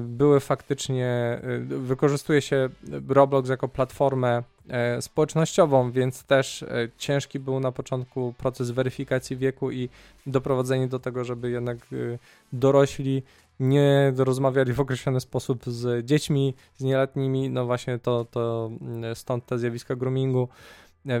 Były 0.00 0.40
faktycznie, 0.40 1.40
wykorzystuje 1.66 2.42
się 2.42 2.68
Roblox 3.08 3.48
jako 3.48 3.68
platformę 3.68 4.42
E, 4.68 5.02
społecznościową, 5.02 5.90
więc 5.90 6.24
też 6.24 6.62
e, 6.62 6.68
ciężki 6.98 7.38
był 7.38 7.60
na 7.60 7.72
początku 7.72 8.34
proces 8.38 8.70
weryfikacji 8.70 9.36
wieku 9.36 9.70
i 9.70 9.88
doprowadzenie 10.26 10.88
do 10.88 10.98
tego, 10.98 11.24
żeby 11.24 11.50
jednak 11.50 11.76
e, 11.76 12.18
dorośli 12.52 13.22
nie 13.60 14.12
rozmawiali 14.16 14.72
w 14.72 14.80
określony 14.80 15.20
sposób 15.20 15.64
z 15.66 16.06
dziećmi, 16.06 16.54
z 16.76 16.84
nieletnimi, 16.84 17.50
no 17.50 17.66
właśnie 17.66 17.98
to, 17.98 18.26
to 18.30 18.70
mm, 18.80 19.14
stąd 19.14 19.46
te 19.46 19.58
zjawiska 19.58 19.96
groomingu, 19.96 20.48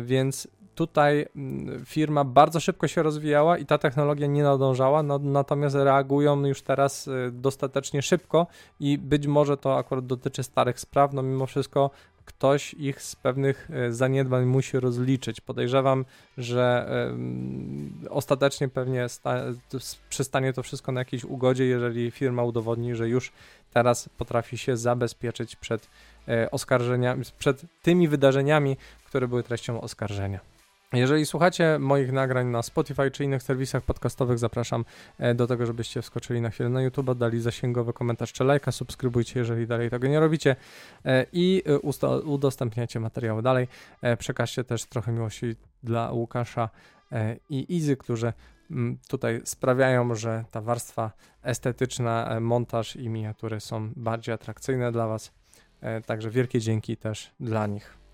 więc 0.00 0.48
tutaj 0.74 1.26
mm, 1.36 1.84
firma 1.84 2.24
bardzo 2.24 2.60
szybko 2.60 2.88
się 2.88 3.02
rozwijała 3.02 3.58
i 3.58 3.66
ta 3.66 3.78
technologia 3.78 4.26
nie 4.26 4.42
nadążała, 4.42 5.02
no, 5.02 5.18
natomiast 5.18 5.76
reagują 5.76 6.46
już 6.46 6.62
teraz 6.62 7.08
dostatecznie 7.32 8.02
szybko 8.02 8.46
i 8.80 8.98
być 8.98 9.26
może 9.26 9.56
to 9.56 9.78
akurat 9.78 10.06
dotyczy 10.06 10.42
starych 10.42 10.80
spraw, 10.80 11.12
no 11.12 11.22
mimo 11.22 11.46
wszystko 11.46 11.90
ktoś 12.26 12.74
ich 12.74 13.02
z 13.02 13.16
pewnych 13.16 13.68
e, 13.70 13.92
zaniedbań 13.92 14.44
musi 14.44 14.80
rozliczyć. 14.80 15.40
Podejrzewam, 15.40 16.04
że 16.38 16.90
ostatecznie 18.10 18.68
pewnie 18.68 19.06
przystanie 20.08 20.52
to 20.52 20.62
wszystko 20.62 20.92
na 20.92 21.00
jakiejś 21.00 21.24
ugodzie, 21.24 21.64
jeżeli 21.64 22.10
firma 22.10 22.42
udowodni, 22.42 22.94
że 22.94 23.08
już 23.08 23.32
teraz 23.72 24.08
potrafi 24.18 24.58
się 24.58 24.76
zabezpieczyć 24.76 25.56
przed 25.56 25.88
e, 26.28 26.50
oskarżeniami, 26.50 27.24
przed 27.38 27.62
tymi 27.82 28.08
wydarzeniami, 28.08 28.76
które 29.06 29.28
były 29.28 29.42
treścią 29.42 29.80
oskarżenia. 29.80 30.55
Jeżeli 30.92 31.26
słuchacie 31.26 31.78
moich 31.78 32.12
nagrań 32.12 32.46
na 32.46 32.62
Spotify 32.62 33.10
czy 33.10 33.24
innych 33.24 33.42
serwisach 33.42 33.82
podcastowych, 33.82 34.38
zapraszam 34.38 34.84
e, 35.18 35.34
do 35.34 35.46
tego, 35.46 35.66
żebyście 35.66 36.02
wskoczyli 36.02 36.40
na 36.40 36.50
chwilę 36.50 36.68
na 36.68 36.82
YouTube, 36.82 37.14
dali 37.14 37.40
zasięgowy 37.40 37.92
komentarz 37.92 38.32
czy 38.32 38.44
lajka, 38.44 38.72
subskrybujcie, 38.72 39.40
jeżeli 39.40 39.66
dalej 39.66 39.90
tego 39.90 40.08
nie 40.08 40.20
robicie 40.20 40.56
e, 41.04 41.26
i 41.32 41.62
e, 41.66 41.78
udostępniacie 42.20 43.00
materiały 43.00 43.42
dalej. 43.42 43.68
Przekażcie 44.18 44.64
też 44.64 44.84
trochę 44.84 45.12
miłości 45.12 45.56
dla 45.82 46.12
Łukasza 46.12 46.68
i 47.50 47.76
Izy, 47.76 47.96
którzy 47.96 48.32
mm, 48.70 48.98
tutaj 49.08 49.40
sprawiają, 49.44 50.14
że 50.14 50.44
ta 50.50 50.60
warstwa 50.60 51.10
estetyczna, 51.42 52.40
montaż 52.40 52.96
i 52.96 53.08
miniatury 53.08 53.60
są 53.60 53.92
bardziej 53.96 54.34
atrakcyjne 54.34 54.92
dla 54.92 55.06
Was. 55.06 55.32
Także 56.06 56.30
wielkie 56.30 56.60
dzięki 56.60 56.96
też 56.96 57.30
dla 57.40 57.66
nich. 57.66 58.05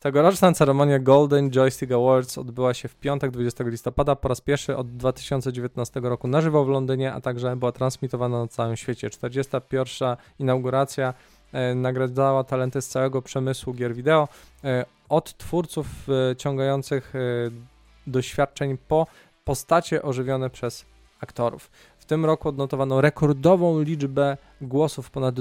Tegoroczna 0.00 0.52
ceremonia 0.52 0.98
Golden 0.98 1.50
Joystick 1.50 1.92
Awards 1.92 2.38
odbyła 2.38 2.74
się 2.74 2.88
w 2.88 2.96
piątek 2.96 3.30
20 3.30 3.64
listopada 3.64 4.16
po 4.16 4.28
raz 4.28 4.40
pierwszy 4.40 4.76
od 4.76 4.96
2019 4.96 6.00
roku 6.00 6.28
na 6.28 6.40
żywo 6.40 6.64
w 6.64 6.68
Londynie, 6.68 7.12
a 7.12 7.20
także 7.20 7.56
była 7.56 7.72
transmitowana 7.72 8.38
na 8.38 8.48
całym 8.48 8.76
świecie. 8.76 9.10
41. 9.10 10.16
inauguracja 10.38 11.14
e, 11.52 11.74
nagradzała 11.74 12.44
talenty 12.44 12.82
z 12.82 12.88
całego 12.88 13.22
przemysłu 13.22 13.74
gier 13.74 13.94
wideo, 13.94 14.28
e, 14.64 14.84
od 15.08 15.36
twórców 15.36 15.86
e, 16.08 16.36
ciągających 16.36 17.12
doświadczeń 18.06 18.78
po 18.88 19.06
postacie 19.44 20.02
ożywione 20.02 20.50
przez 20.50 20.84
aktorów 21.20 21.70
tym 22.08 22.24
roku 22.24 22.48
odnotowano 22.48 23.00
rekordową 23.00 23.82
liczbę 23.82 24.36
głosów 24.60 25.06
w 25.06 25.10
ponad 25.10 25.40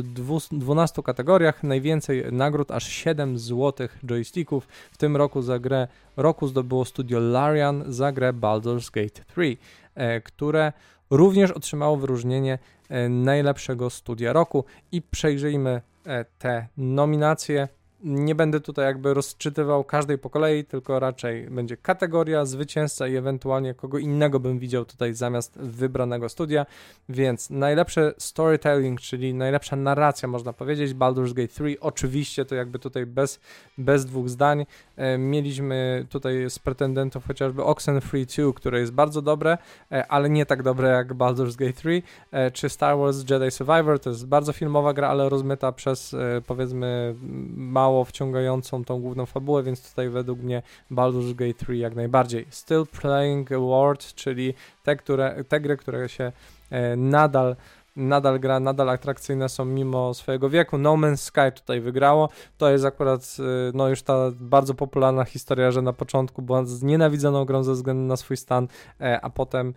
12 0.51 1.03
kategoriach, 1.03 1.63
najwięcej 1.63 2.23
nagród, 2.31 2.71
aż 2.71 2.87
7 2.87 3.39
złotych 3.39 3.97
joysticków. 4.03 4.67
W 4.91 4.97
tym 4.97 5.15
roku 5.15 5.41
za 5.41 5.59
grę 5.59 5.87
roku 6.17 6.47
zdobyło 6.47 6.85
studio 6.85 7.19
Larian 7.19 7.83
za 7.87 8.11
grę 8.11 8.33
Baldur's 8.33 8.91
Gate 8.91 9.21
3, 9.33 9.57
e, 9.95 10.21
które 10.21 10.73
również 11.09 11.51
otrzymało 11.51 11.97
wyróżnienie 11.97 12.59
e, 12.89 13.09
najlepszego 13.09 13.89
studia 13.89 14.33
roku. 14.33 14.63
I 14.91 15.01
przejrzyjmy 15.01 15.81
e, 16.05 16.25
te 16.39 16.67
nominacje 16.77 17.67
nie 18.03 18.35
będę 18.35 18.59
tutaj 18.59 18.85
jakby 18.85 19.13
rozczytywał 19.13 19.83
każdej 19.83 20.17
po 20.17 20.29
kolei, 20.29 20.65
tylko 20.65 20.99
raczej 20.99 21.49
będzie 21.49 21.77
kategoria, 21.77 22.45
zwycięzca 22.45 23.07
i 23.07 23.15
ewentualnie 23.15 23.73
kogo 23.73 23.97
innego 23.97 24.39
bym 24.39 24.59
widział 24.59 24.85
tutaj 24.85 25.13
zamiast 25.13 25.59
wybranego 25.59 26.29
studia. 26.29 26.65
Więc 27.09 27.49
najlepsze 27.49 28.13
storytelling, 28.17 29.01
czyli 29.01 29.33
najlepsza 29.33 29.75
narracja, 29.75 30.27
można 30.27 30.53
powiedzieć, 30.53 30.93
Baldur's 30.93 31.33
Gate 31.33 31.47
3. 31.47 31.79
Oczywiście 31.79 32.45
to 32.45 32.55
jakby 32.55 32.79
tutaj 32.79 33.05
bez, 33.05 33.39
bez 33.77 34.05
dwóch 34.05 34.29
zdań. 34.29 34.65
E, 34.95 35.17
mieliśmy 35.17 36.05
tutaj 36.09 36.49
z 36.49 36.59
pretendentów 36.59 37.27
chociażby 37.27 37.63
Oxenfree 37.63 38.25
2, 38.25 38.53
które 38.55 38.79
jest 38.79 38.91
bardzo 38.91 39.21
dobre, 39.21 39.57
e, 39.91 40.07
ale 40.07 40.29
nie 40.29 40.45
tak 40.45 40.63
dobre 40.63 40.89
jak 40.89 41.13
Baldur's 41.13 41.55
Gate 41.55 41.73
3, 41.73 42.01
e, 42.31 42.51
czy 42.51 42.69
Star 42.69 42.97
Wars 42.97 43.29
Jedi 43.29 43.51
Survivor. 43.51 43.99
To 43.99 44.09
jest 44.09 44.27
bardzo 44.27 44.53
filmowa 44.53 44.93
gra, 44.93 45.09
ale 45.09 45.29
rozmyta 45.29 45.71
przez 45.71 46.15
powiedzmy 46.47 47.15
mało 47.55 47.86
mało 47.87 48.05
wciągającą 48.05 48.83
tą 48.85 49.01
główną 49.01 49.25
fabułę, 49.25 49.63
więc 49.63 49.89
tutaj 49.89 50.09
według 50.09 50.39
mnie 50.39 50.61
Baldur's 50.91 51.35
Gate 51.35 51.65
3 51.65 51.77
jak 51.77 51.95
najbardziej. 51.95 52.45
Still 52.49 52.85
Playing 53.01 53.51
Award, 53.51 54.13
czyli 54.13 54.53
te, 54.83 54.95
które, 54.95 55.43
te 55.47 55.59
gry, 55.59 55.77
które 55.77 56.09
się 56.09 56.31
e, 56.69 56.95
nadal 56.95 57.55
nadal 57.95 58.39
gra, 58.39 58.59
nadal 58.59 58.89
atrakcyjne 58.89 59.49
są 59.49 59.65
mimo 59.65 60.13
swojego 60.13 60.49
wieku. 60.49 60.77
No 60.77 60.93
Man's 60.93 61.17
Sky 61.17 61.51
tutaj 61.55 61.81
wygrało. 61.81 62.29
To 62.57 62.69
jest 62.69 62.85
akurat 62.85 63.37
e, 63.39 63.43
no 63.73 63.89
już 63.89 64.01
ta 64.01 64.31
bardzo 64.39 64.73
popularna 64.73 65.25
historia, 65.25 65.71
że 65.71 65.81
na 65.81 65.93
początku 65.93 66.41
była 66.41 66.65
znienawidzoną 66.65 67.45
grą 67.45 67.63
ze 67.63 67.73
względu 67.73 68.03
na 68.03 68.17
swój 68.17 68.37
stan, 68.37 68.67
e, 69.01 69.21
a 69.21 69.29
potem 69.29 69.73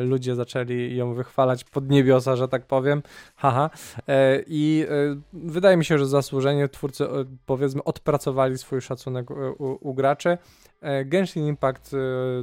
ludzie 0.00 0.34
zaczęli 0.34 0.96
ją 0.96 1.14
wychwalać 1.14 1.64
pod 1.64 1.90
niebiosa, 1.90 2.36
że 2.36 2.48
tak 2.48 2.66
powiem. 2.66 3.02
Haha. 3.36 3.70
E, 4.08 4.42
I 4.46 4.86
e, 4.88 5.16
wydaje 5.32 5.76
mi 5.76 5.84
się, 5.84 5.98
że 5.98 6.06
zasłużenie 6.06 6.68
twórcy 6.68 7.06
powiedzmy 7.46 7.84
odpracowali 7.84 8.58
swój 8.58 8.80
szacunek 8.80 9.30
u, 9.30 9.78
u 9.80 9.94
graczy. 9.94 10.38
Genshin 11.04 11.46
Impact 11.46 11.96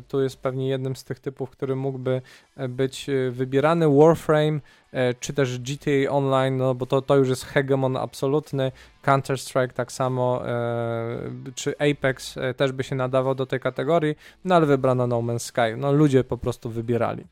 tu 0.07 0.21
jest 0.21 0.41
pewnie 0.41 0.67
jednym 0.67 0.95
z 0.95 1.03
tych 1.03 1.19
typów, 1.19 1.49
który 1.49 1.75
mógłby 1.75 2.21
być 2.69 3.07
wybierany. 3.31 3.89
Warframe 3.89 4.59
czy 5.19 5.33
też 5.33 5.59
GTA 5.59 6.09
Online, 6.09 6.57
no 6.57 6.75
bo 6.75 6.85
to, 6.85 7.01
to 7.01 7.15
już 7.15 7.29
jest 7.29 7.45
hegemon 7.45 7.97
absolutny. 7.97 8.71
Counter-Strike 9.03 9.73
tak 9.73 9.91
samo, 9.91 10.41
czy 11.55 11.75
Apex 11.77 12.35
też 12.57 12.71
by 12.71 12.83
się 12.83 12.95
nadawał 12.95 13.35
do 13.35 13.45
tej 13.45 13.59
kategorii, 13.59 14.15
no 14.45 14.55
ale 14.55 14.65
wybrano 14.65 15.07
No 15.07 15.17
Man's 15.21 15.39
Sky. 15.39 15.77
No 15.77 15.91
ludzie 15.91 16.23
po 16.23 16.37
prostu 16.37 16.69
wybierali. 16.69 17.25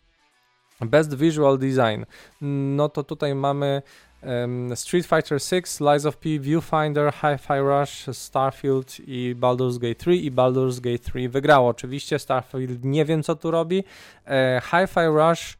Best 0.81 1.15
Visual 1.15 1.57
Design. 1.57 2.03
No 2.41 2.89
to 2.89 3.03
tutaj 3.03 3.35
mamy 3.35 3.81
um, 4.23 4.75
Street 4.75 5.05
Fighter 5.05 5.39
6, 5.39 5.79
Lies 5.79 6.05
of 6.05 6.17
P, 6.17 6.39
Viewfinder, 6.39 7.13
Hi-Fi 7.13 7.59
Rush, 7.59 8.17
Starfield 8.17 8.99
i 8.99 9.35
Baldur's 9.35 9.77
Gate 9.77 9.95
3 9.95 10.15
i 10.15 10.31
Baldur's 10.31 10.79
Gate 10.79 10.99
3 10.99 11.29
wygrało. 11.29 11.69
Oczywiście 11.69 12.19
Starfield 12.19 12.83
nie 12.83 13.05
wiem 13.05 13.23
co 13.23 13.35
tu 13.35 13.51
robi. 13.51 13.83
E, 14.27 14.61
Hi-Fi 14.63 15.05
Rush 15.05 15.57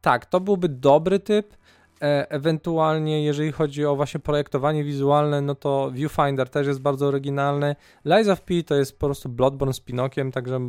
tak, 0.00 0.26
to 0.26 0.40
byłby 0.40 0.68
dobry 0.68 1.20
typ, 1.20 1.56
E, 2.02 2.30
ewentualnie, 2.30 3.24
jeżeli 3.24 3.52
chodzi 3.52 3.86
o 3.86 3.96
właśnie 3.96 4.20
projektowanie 4.20 4.84
wizualne, 4.84 5.40
no 5.40 5.54
to 5.54 5.90
Viewfinder 5.92 6.48
też 6.48 6.66
jest 6.66 6.80
bardzo 6.80 7.06
oryginalny. 7.06 7.76
Lies 8.04 8.28
of 8.28 8.40
P 8.40 8.54
to 8.62 8.74
jest 8.74 8.98
po 8.98 9.06
prostu 9.06 9.28
Bloodborne 9.28 9.74
z 9.74 9.80
Pinokiem, 9.80 10.32
także 10.32 10.60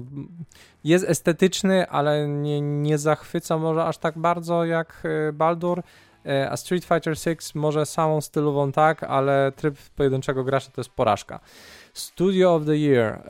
jest 0.84 1.06
estetyczny, 1.10 1.90
ale 1.90 2.28
nie, 2.28 2.62
nie 2.62 2.98
zachwyca 2.98 3.58
może 3.58 3.86
aż 3.86 3.98
tak 3.98 4.18
bardzo 4.18 4.66
jak 4.66 5.04
e, 5.04 5.34
Baldur. 5.34 5.82
E, 6.26 6.50
a 6.52 6.58
Street 6.58 6.86
Fighter 6.86 7.18
6 7.18 7.56
może 7.56 7.86
samą 7.86 8.22
stylową 8.22 8.72
tak, 8.72 9.04
ale 9.04 9.52
tryb 9.56 9.78
pojedynczego 9.96 10.44
gracza 10.44 10.72
to 10.72 10.82
jest 10.82 10.92
porażka. 10.92 11.40
Studio 11.94 12.56
of 12.56 12.66
the 12.66 12.78
Year. 12.78 13.22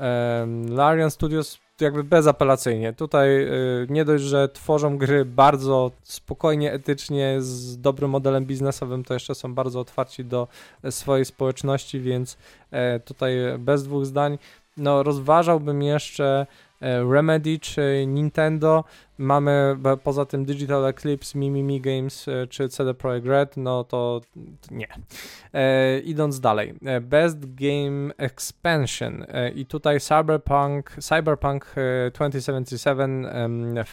Larian 0.69 1.11
Studios 1.11 1.59
jakby 1.81 2.03
bezapelacyjnie. 2.03 2.93
Tutaj 2.93 3.29
y, 3.29 3.87
nie 3.89 4.05
dość, 4.05 4.23
że 4.23 4.49
tworzą 4.49 4.97
gry 4.97 5.25
bardzo 5.25 5.91
spokojnie, 6.03 6.73
etycznie, 6.73 7.35
z 7.39 7.81
dobrym 7.81 8.11
modelem 8.11 8.45
biznesowym, 8.45 9.03
to 9.03 9.13
jeszcze 9.13 9.35
są 9.35 9.53
bardzo 9.53 9.79
otwarci 9.79 10.25
do 10.25 10.47
swojej 10.89 11.25
społeczności, 11.25 11.99
więc 11.99 12.37
e, 12.71 12.99
tutaj 12.99 13.35
bez 13.59 13.83
dwóch 13.83 14.05
zdań. 14.05 14.37
No, 14.77 15.03
rozważałbym 15.03 15.81
jeszcze 15.81 16.47
Remedy 16.81 17.59
czy 17.59 18.05
Nintendo. 18.07 18.83
Mamy 19.17 19.77
poza 20.03 20.25
tym 20.25 20.45
Digital 20.45 20.85
Eclipse, 20.85 21.39
Mimimi 21.39 21.81
Games 21.81 22.27
e, 22.27 22.47
czy 22.47 22.69
CD 22.69 22.93
Projekt 22.93 23.27
Red, 23.27 23.57
no 23.57 23.83
to 23.83 24.21
nie. 24.71 24.87
E, 25.53 25.99
idąc 25.99 26.39
dalej. 26.39 26.73
E, 26.85 27.01
Best 27.01 27.55
Game 27.55 28.13
Expansion 28.17 29.25
e, 29.27 29.49
i 29.49 29.65
tutaj 29.65 29.99
Cyberpunk, 29.99 30.91
Cyberpunk 30.99 31.75
2077 32.13 33.27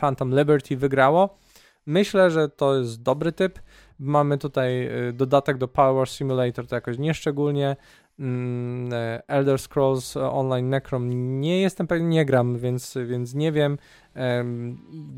Phantom 0.00 0.38
Liberty 0.38 0.76
wygrało. 0.76 1.38
Myślę, 1.86 2.30
że 2.30 2.48
to 2.48 2.78
jest 2.78 3.02
dobry 3.02 3.32
typ. 3.32 3.58
Mamy 3.98 4.38
tutaj 4.38 4.90
dodatek 5.12 5.58
do 5.58 5.68
Power 5.68 6.08
Simulator, 6.08 6.66
to 6.66 6.74
jakoś 6.74 6.98
nieszczególnie. 6.98 7.76
Mm, 8.18 8.92
e, 8.92 9.22
Elder 9.28 9.58
Scrolls 9.58 10.16
Online 10.16 10.68
Necrom 10.68 11.40
nie 11.40 11.60
jestem 11.60 11.86
pewien, 11.86 12.08
nie 12.08 12.24
gram, 12.24 12.58
więc, 12.58 12.98
więc 13.06 13.34
nie 13.34 13.52
wiem. 13.52 13.78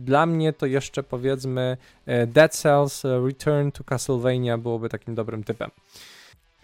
Dla 0.04 0.26
mnie 0.26 0.52
to 0.52 0.66
jeszcze 0.66 1.02
powiedzmy 1.02 1.76
e, 2.07 2.26
Dead 2.26 2.54
Cells 2.54 3.04
e, 3.04 3.20
Return 3.26 3.70
to 3.70 3.85
Castlevania 3.85 4.59
byłoby 4.59 4.88
takim 4.88 5.14
dobrym 5.14 5.44
typem. 5.44 5.70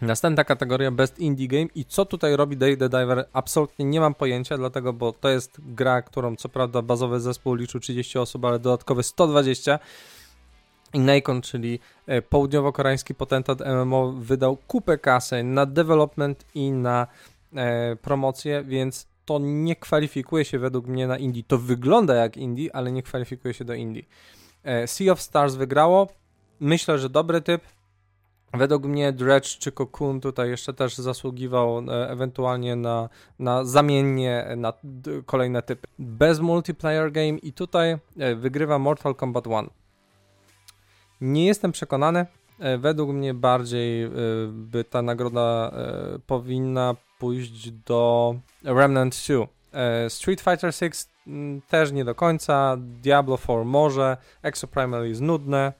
Następna 0.01 0.43
kategoria 0.43 0.91
Best 0.91 1.19
Indie 1.19 1.47
Game 1.47 1.67
i 1.75 1.85
co 1.85 2.05
tutaj 2.05 2.35
robi 2.35 2.57
Day 2.57 2.77
the 2.77 2.89
Diver 2.89 3.25
absolutnie 3.33 3.85
nie 3.85 3.99
mam 3.99 4.13
pojęcia, 4.13 4.57
dlatego, 4.57 4.93
bo 4.93 5.11
to 5.13 5.29
jest 5.29 5.57
gra, 5.59 6.01
którą 6.01 6.35
co 6.35 6.49
prawda 6.49 6.81
bazowy 6.81 7.19
zespół 7.19 7.55
liczył 7.55 7.79
30 7.79 8.19
osób, 8.19 8.45
ale 8.45 8.59
dodatkowe 8.59 9.03
120 9.03 9.79
i 9.79 10.20
Nikon, 10.93 11.41
czyli 11.41 11.79
e, 12.07 12.21
południowo-koreański 12.21 13.15
potentat 13.15 13.59
MMO 13.59 14.11
wydał 14.11 14.57
kupę 14.67 14.97
kasy 14.97 15.43
na 15.43 15.65
development 15.65 16.45
i 16.55 16.71
na 16.71 17.07
e, 17.55 17.95
promocję, 17.95 18.63
więc 18.63 19.07
to 19.25 19.39
nie 19.39 19.75
kwalifikuje 19.75 20.45
się 20.45 20.59
według 20.59 20.87
mnie 20.87 21.07
na 21.07 21.17
indie. 21.17 21.43
To 21.47 21.57
wygląda 21.57 22.15
jak 22.15 22.37
indie, 22.37 22.75
ale 22.75 22.91
nie 22.91 23.03
kwalifikuje 23.03 23.53
się 23.53 23.65
do 23.65 23.73
indie. 23.73 24.03
E, 24.63 24.87
sea 24.87 25.11
of 25.11 25.21
Stars 25.21 25.55
wygrało. 25.55 26.07
Myślę, 26.59 26.99
że 26.99 27.09
dobry 27.09 27.41
typ. 27.41 27.61
Według 28.53 28.85
mnie 28.85 29.11
Dredge 29.11 29.57
czy 29.57 29.71
Cocoon 29.71 30.21
tutaj 30.21 30.49
jeszcze 30.49 30.73
też 30.73 30.95
zasługiwał 30.95 31.77
e, 31.79 32.09
ewentualnie 32.09 32.75
na, 32.75 33.09
na 33.39 33.65
zamiennie 33.65 34.47
na 34.57 34.73
kolejne 35.25 35.61
typy. 35.61 35.87
Bez 35.99 36.39
multiplayer 36.39 37.11
game 37.11 37.37
i 37.37 37.53
tutaj 37.53 37.97
e, 38.17 38.35
wygrywa 38.35 38.79
Mortal 38.79 39.15
Kombat 39.15 39.47
1. 39.47 39.80
Nie 41.21 41.45
jestem 41.45 41.71
przekonany. 41.71 42.25
E, 42.59 42.77
według 42.77 43.09
mnie 43.09 43.33
bardziej 43.33 44.09
by 44.47 44.83
ta 44.83 45.01
nagroda 45.01 45.71
powinna 46.27 46.95
pójść 47.19 47.71
do 47.71 48.35
Remnant 48.63 49.15
2. 49.27 49.47
Street 50.09 50.41
Fighter 50.41 50.73
6 50.73 51.05
mm, 51.27 51.61
też 51.61 51.91
nie 51.91 52.05
do 52.05 52.15
końca, 52.15 52.77
Diablo 52.79 53.37
4 53.37 53.65
może, 53.65 54.17
Exoprimal 54.41 55.07
jest 55.07 55.21
nudne, 55.21 55.73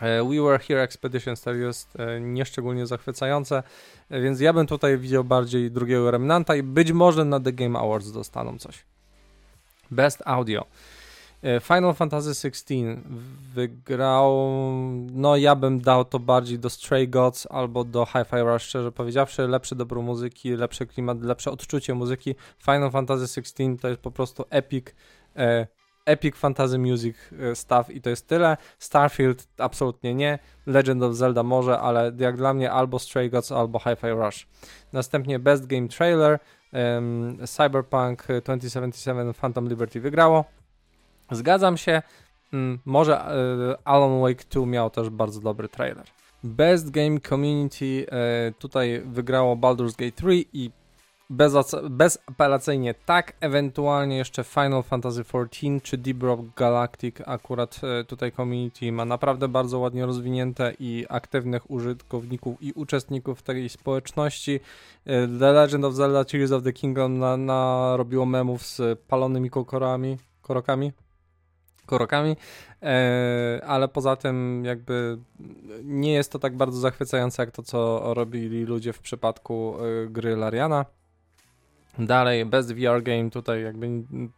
E, 0.00 0.22
We 0.22 0.42
Were 0.42 0.58
Here 0.58 0.82
Expeditions 0.82 1.42
to 1.42 1.54
jest 1.54 1.96
e, 1.96 2.20
nieszczególnie 2.20 2.86
zachwycające, 2.86 3.62
e, 4.10 4.20
więc 4.20 4.40
ja 4.40 4.52
bym 4.52 4.66
tutaj 4.66 4.98
widział 4.98 5.24
bardziej 5.24 5.70
drugiego 5.70 6.10
Remnanta 6.10 6.56
i 6.56 6.62
być 6.62 6.92
może 6.92 7.24
na 7.24 7.40
The 7.40 7.52
Game 7.52 7.78
Awards 7.78 8.12
dostaną 8.12 8.58
coś. 8.58 8.84
Best 9.90 10.22
Audio. 10.24 10.64
Final 11.60 11.94
Fantasy 11.94 12.30
XVI 12.30 12.96
wygrał, 13.54 14.50
no 15.12 15.36
ja 15.36 15.54
bym 15.54 15.80
dał 15.80 16.04
to 16.04 16.18
bardziej 16.18 16.58
do 16.58 16.70
Stray 16.70 17.08
Gods 17.08 17.46
albo 17.50 17.84
do 17.84 18.06
Hi-Fi 18.06 18.40
Rush, 18.42 18.62
szczerze 18.62 18.92
powiedziawszy, 18.92 19.48
lepszy 19.48 19.74
dobro 19.74 20.02
muzyki, 20.02 20.56
lepszy 20.56 20.86
klimat, 20.86 21.22
lepsze 21.22 21.50
odczucie 21.50 21.94
muzyki. 21.94 22.34
Final 22.64 22.90
Fantasy 22.90 23.40
XVI 23.40 23.78
to 23.78 23.88
jest 23.88 24.00
po 24.00 24.10
prostu 24.10 24.44
epic, 24.50 24.86
Epic 26.06 26.36
Fantasy 26.36 26.78
Music 26.78 27.16
e, 27.32 27.54
stuff 27.54 27.90
i 27.90 28.00
to 28.00 28.10
jest 28.10 28.28
tyle. 28.28 28.56
Starfield 28.78 29.48
absolutnie 29.58 30.14
nie. 30.14 30.38
Legend 30.66 31.02
of 31.02 31.14
Zelda 31.14 31.42
może, 31.42 31.78
ale 31.78 32.12
jak 32.18 32.36
dla 32.36 32.54
mnie 32.54 32.72
albo 32.72 32.98
Stray 32.98 33.30
Gods, 33.30 33.52
albo 33.52 33.78
Hi-Fi 33.78 34.10
Rush. 34.10 34.46
Następnie 34.92 35.38
Best 35.38 35.66
Game 35.66 35.88
Trailer. 35.88 36.38
Um, 36.72 37.38
Cyberpunk 37.46 38.26
2077 38.26 39.34
Phantom 39.34 39.68
Liberty 39.68 40.00
wygrało. 40.00 40.44
Zgadzam 41.30 41.76
się. 41.76 42.02
Um, 42.52 42.78
może 42.84 43.14
uh, 43.14 43.82
Alan 43.84 44.20
Wake 44.20 44.44
2 44.50 44.66
miał 44.66 44.90
też 44.90 45.10
bardzo 45.10 45.40
dobry 45.40 45.68
trailer. 45.68 46.04
Best 46.44 46.90
Game 46.90 47.20
Community 47.20 48.06
uh, 48.06 48.58
tutaj 48.58 49.02
wygrało 49.04 49.56
Baldur's 49.56 49.96
Gate 49.96 50.16
3 50.16 50.44
i 50.52 50.70
bezapelacyjnie 51.30 52.94
tak, 52.94 53.32
ewentualnie 53.40 54.16
jeszcze 54.16 54.44
Final 54.44 54.82
Fantasy 54.82 55.24
XIV 55.34 55.80
czy 55.82 55.98
Deep 55.98 56.22
Rock 56.22 56.40
Galactic, 56.56 57.16
akurat 57.26 57.80
e, 57.82 58.04
tutaj 58.04 58.32
community 58.32 58.92
ma 58.92 59.04
naprawdę 59.04 59.48
bardzo 59.48 59.78
ładnie 59.78 60.06
rozwinięte 60.06 60.72
i 60.80 61.06
aktywnych 61.08 61.70
użytkowników 61.70 62.62
i 62.62 62.72
uczestników 62.72 63.42
tej 63.42 63.68
społeczności. 63.68 64.60
E, 65.04 65.28
the 65.38 65.52
Legend 65.52 65.84
of 65.84 65.94
Zelda 65.94 66.24
Tears 66.24 66.52
of 66.52 66.62
the 66.62 66.72
Kingdom 66.72 67.18
na, 67.18 67.36
narobiło 67.36 68.26
memów 68.26 68.66
z 68.66 69.00
palonymi 69.00 69.50
kokorami, 69.50 70.18
korokami, 70.42 70.92
korokami, 71.86 72.36
e, 72.82 73.60
ale 73.66 73.88
poza 73.88 74.16
tym 74.16 74.64
jakby 74.64 75.18
nie 75.84 76.12
jest 76.12 76.32
to 76.32 76.38
tak 76.38 76.56
bardzo 76.56 76.78
zachwycające 76.78 77.42
jak 77.42 77.50
to, 77.50 77.62
co 77.62 78.00
robili 78.14 78.64
ludzie 78.64 78.92
w 78.92 78.98
przypadku 78.98 79.76
e, 80.04 80.06
gry 80.06 80.36
Lariana. 80.36 80.84
Dalej, 81.98 82.46
Best 82.46 82.74
VR 82.74 83.02
Game, 83.02 83.30
tutaj 83.30 83.62
jakby 83.62 83.88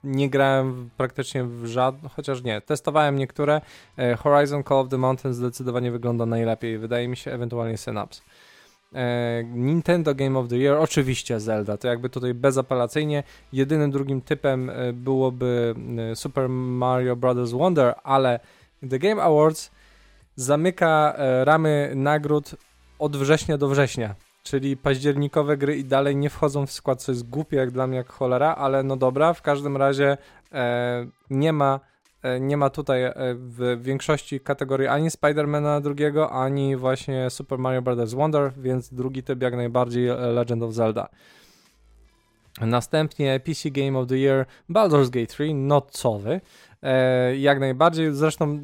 nie 0.04 0.30
grałem 0.30 0.90
praktycznie 0.96 1.44
w 1.44 1.66
żadnym, 1.66 2.10
chociaż 2.16 2.42
nie, 2.42 2.60
testowałem 2.60 3.16
niektóre. 3.16 3.60
E, 3.96 4.16
Horizon 4.16 4.64
Call 4.64 4.78
of 4.78 4.88
the 4.88 4.98
Mountain 4.98 5.34
zdecydowanie 5.34 5.90
wygląda 5.90 6.26
najlepiej, 6.26 6.78
wydaje 6.78 7.08
mi 7.08 7.16
się, 7.16 7.32
ewentualnie 7.32 7.78
Synapse. 7.78 8.22
E, 8.94 9.44
Nintendo 9.44 10.14
Game 10.14 10.38
of 10.38 10.48
the 10.48 10.56
Year, 10.56 10.76
oczywiście 10.76 11.40
Zelda, 11.40 11.76
to 11.76 11.88
jakby 11.88 12.10
tutaj 12.10 12.34
bezapelacyjnie. 12.34 13.22
Jedynym 13.52 13.90
drugim 13.90 14.20
typem 14.20 14.70
e, 14.70 14.92
byłoby 14.92 15.74
Super 16.14 16.48
Mario 16.48 17.16
Bros. 17.16 17.52
Wonder, 17.52 17.94
ale 18.02 18.40
The 18.90 18.98
Game 18.98 19.22
Awards 19.22 19.70
zamyka 20.36 21.16
ramy 21.44 21.92
nagród 21.94 22.54
od 22.98 23.16
września 23.16 23.58
do 23.58 23.68
września 23.68 24.14
czyli 24.48 24.76
październikowe 24.76 25.56
gry 25.56 25.76
i 25.76 25.84
dalej 25.84 26.16
nie 26.16 26.30
wchodzą 26.30 26.66
w 26.66 26.72
skład, 26.72 27.02
co 27.02 27.12
jest 27.12 27.28
głupie 27.28 27.56
jak 27.56 27.70
dla 27.70 27.86
mnie 27.86 27.96
jak 27.96 28.12
cholera, 28.12 28.54
ale 28.54 28.82
no 28.82 28.96
dobra, 28.96 29.32
w 29.34 29.42
każdym 29.42 29.76
razie 29.76 30.18
e, 30.52 31.06
nie 31.30 31.52
ma 31.52 31.74
e, 31.74 31.80
nie 32.40 32.56
ma 32.56 32.70
tutaj 32.70 33.02
e, 33.02 33.14
w 33.34 33.78
większości 33.82 34.40
kategorii 34.40 34.86
ani 34.86 35.10
Spidermana 35.10 35.80
drugiego, 35.80 36.32
ani 36.32 36.76
właśnie 36.76 37.30
Super 37.30 37.58
Mario 37.58 37.82
Bros. 37.82 38.14
Wonder, 38.14 38.52
więc 38.56 38.94
drugi 38.94 39.22
typ 39.22 39.42
jak 39.42 39.56
najbardziej 39.56 40.08
e, 40.08 40.16
Legend 40.16 40.62
of 40.62 40.72
Zelda. 40.72 41.08
Następnie 42.60 43.40
PC 43.40 43.70
Game 43.70 43.98
of 43.98 44.08
the 44.08 44.16
Year 44.16 44.46
Baldur's 44.70 45.10
Gate 45.10 45.26
3, 45.26 45.54
nocowy. 45.54 46.40
E, 46.82 47.36
jak 47.36 47.60
najbardziej, 47.60 48.14
zresztą 48.14 48.60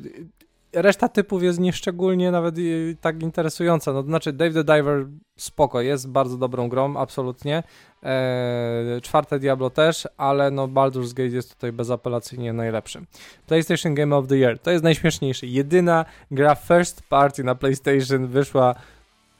reszta 0.74 1.08
typów 1.08 1.42
jest 1.42 1.60
nieszczególnie 1.60 2.30
nawet 2.30 2.54
tak 3.00 3.22
interesująca. 3.22 3.92
No, 3.92 4.02
to 4.02 4.08
znaczy, 4.08 4.32
Dave 4.32 4.52
the 4.52 4.64
Diver 4.64 5.06
spoko, 5.36 5.80
jest 5.80 6.08
bardzo 6.08 6.36
dobrą 6.36 6.68
grą, 6.68 6.96
absolutnie. 6.96 7.62
Eee, 8.02 9.00
czwarte 9.02 9.38
Diablo 9.38 9.70
też, 9.70 10.08
ale 10.16 10.50
no 10.50 10.68
Baldur's 10.68 11.14
Gate 11.14 11.34
jest 11.34 11.54
tutaj 11.54 11.72
bezapelacyjnie 11.72 12.52
najlepszym. 12.52 13.06
PlayStation 13.46 13.94
Game 13.94 14.16
of 14.16 14.26
the 14.28 14.36
Year, 14.36 14.58
to 14.58 14.70
jest 14.70 14.84
najśmieszniejsze. 14.84 15.46
Jedyna 15.46 16.04
gra 16.30 16.54
first 16.54 17.02
party 17.08 17.44
na 17.44 17.54
PlayStation 17.54 18.26
wyszła 18.26 18.74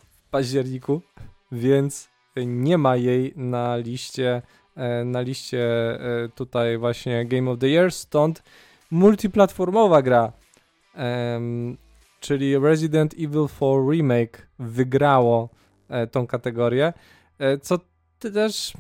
w 0.07 0.31
październiku, 0.31 1.01
więc 1.53 2.09
nie 2.37 2.79
ma 2.79 2.97
jej 2.97 3.33
na 3.37 3.77
liście 3.77 4.43
e, 4.77 5.05
na 5.05 5.21
liście 5.21 5.61
e, 5.61 6.29
tutaj 6.35 6.79
właśnie 6.79 7.25
Game 7.25 7.51
of 7.51 7.59
the 7.59 7.69
Year, 7.69 7.93
stąd 7.93 8.43
multiplatformowa 8.91 10.03
gra 10.03 10.33
um, 10.97 11.77
czyli 12.21 12.59
Resident 12.59 13.15
Evil 13.15 13.49
4 13.57 13.73
Remake 13.91 14.47
wygrało 14.59 15.49
e, 15.89 16.07
tą 16.07 16.27
kategorię, 16.27 16.93
e, 17.39 17.59
co 17.59 17.79
też, 18.19 18.73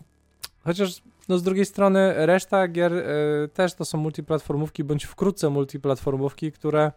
chociaż 0.64 1.02
no 1.28 1.38
z 1.38 1.42
drugiej 1.42 1.64
strony 1.64 2.26
reszta 2.26 2.68
gier 2.68 2.92
e, 2.92 3.04
też 3.48 3.74
to 3.74 3.84
są 3.84 3.98
multiplatformówki, 3.98 4.84
bądź 4.84 5.04
wkrótce 5.04 5.50
multiplatformówki, 5.50 6.52
które 6.52 6.92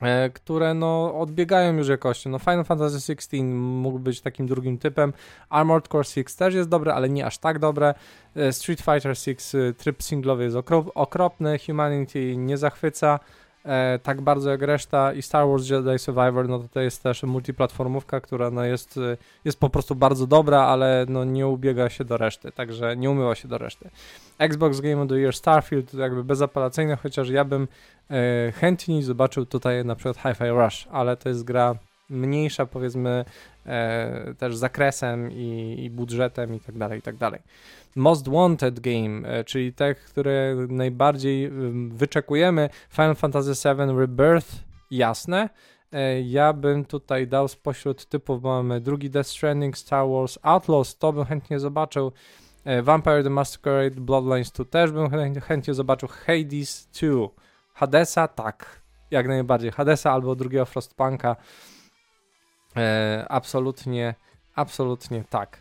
e, 0.00 0.30
które 0.30 0.74
no 0.74 1.20
odbiegają 1.20 1.76
już 1.76 1.88
jakością. 1.88 2.30
No 2.30 2.38
Final 2.38 2.64
Fantasy 2.64 3.12
XVI 3.12 3.44
mógł 3.54 3.98
być 3.98 4.20
takim 4.20 4.46
drugim 4.46 4.78
typem. 4.78 5.12
Armored 5.48 5.88
Core 5.88 6.04
6 6.04 6.34
też 6.34 6.54
jest 6.54 6.68
dobre, 6.68 6.94
ale 6.94 7.08
nie 7.08 7.26
aż 7.26 7.38
tak 7.38 7.58
dobre. 7.58 7.94
E, 8.36 8.52
Street 8.52 8.80
Fighter 8.80 9.16
6 9.16 9.54
e, 9.54 9.72
tryb 9.74 10.02
singlowy 10.02 10.44
jest 10.44 10.56
okropny, 10.94 11.58
Humanity 11.66 12.36
nie 12.36 12.56
zachwyca 12.56 13.20
e, 13.64 13.98
tak 13.98 14.20
bardzo 14.20 14.50
jak 14.50 14.62
reszta 14.62 15.12
i 15.12 15.22
Star 15.22 15.48
Wars 15.48 15.68
Jedi 15.68 15.98
Survivor, 15.98 16.48
no 16.48 16.58
to 16.58 16.68
to 16.68 16.80
jest 16.80 17.02
też 17.02 17.22
multiplatformówka, 17.22 18.20
która 18.20 18.50
no 18.50 18.64
jest, 18.64 18.96
e, 18.96 19.16
jest 19.44 19.60
po 19.60 19.70
prostu 19.70 19.94
bardzo 19.94 20.26
dobra, 20.26 20.62
ale 20.62 21.06
no 21.08 21.24
nie 21.24 21.46
ubiega 21.46 21.88
się 21.88 22.04
do 22.04 22.16
reszty, 22.16 22.52
także 22.52 22.96
nie 22.96 23.10
umyła 23.10 23.34
się 23.34 23.48
do 23.48 23.58
reszty. 23.58 23.90
Xbox 24.38 24.80
Game 24.80 25.02
of 25.02 25.08
the 25.08 25.18
Year 25.18 25.34
Starfield 25.34 25.94
jakby 25.94 26.24
bezapelacyjne, 26.24 26.96
chociaż 26.96 27.28
ja 27.28 27.44
bym 27.44 27.68
e, 28.10 28.52
chętniej 28.52 29.02
zobaczył 29.02 29.46
tutaj 29.46 29.84
na 29.84 29.94
przykład 29.94 30.16
Hi-Fi 30.16 30.48
Rush, 30.48 30.88
ale 30.92 31.16
to 31.16 31.28
jest 31.28 31.44
gra 31.44 31.74
mniejsza 32.10 32.66
powiedzmy 32.66 33.24
e, 33.66 34.34
też 34.38 34.56
zakresem 34.56 35.32
i, 35.32 35.76
i, 35.78 35.90
budżetem 35.90 36.54
i 36.54 36.60
tak 36.60 36.78
dalej, 36.78 36.98
i 36.98 37.02
tak 37.02 37.16
dalej. 37.16 37.40
Most 37.96 38.28
Wanted 38.28 38.80
Game, 38.80 39.28
e, 39.28 39.44
czyli 39.44 39.72
te, 39.72 39.94
które 39.94 40.56
najbardziej 40.68 41.50
wyczekujemy, 41.88 42.70
Final 42.90 43.14
Fantasy 43.14 43.68
VII 43.68 43.98
Rebirth, 43.98 44.48
jasne, 44.90 45.48
e, 45.92 46.20
ja 46.20 46.52
bym 46.52 46.84
tutaj 46.84 47.26
dał 47.26 47.48
spośród 47.48 48.06
typów, 48.06 48.42
mamy 48.42 48.80
drugi 48.80 49.10
Death 49.10 49.28
Stranding, 49.28 49.78
Star 49.78 50.08
Wars 50.08 50.38
Outlaws, 50.42 50.98
to 50.98 51.12
bym 51.12 51.24
chętnie 51.24 51.60
zobaczył. 51.60 52.12
E, 52.64 52.82
Vampire 52.82 53.22
the 53.22 53.30
Masquerade 53.30 54.00
Bloodlines 54.00 54.52
2 54.52 54.64
też 54.64 54.92
bym 54.92 55.10
chętnie 55.40 55.74
zobaczył. 55.74 56.08
Hades 56.08 56.88
2. 57.00 57.28
Hadesa 57.74 58.28
tak, 58.28 58.80
jak 59.10 59.28
najbardziej. 59.28 59.70
Hadesa 59.70 60.12
albo 60.12 60.34
drugiego 60.34 60.64
Frostpunka. 60.64 61.36
E, 62.76 63.26
absolutnie, 63.28 64.14
absolutnie 64.54 65.24
tak. 65.30 65.58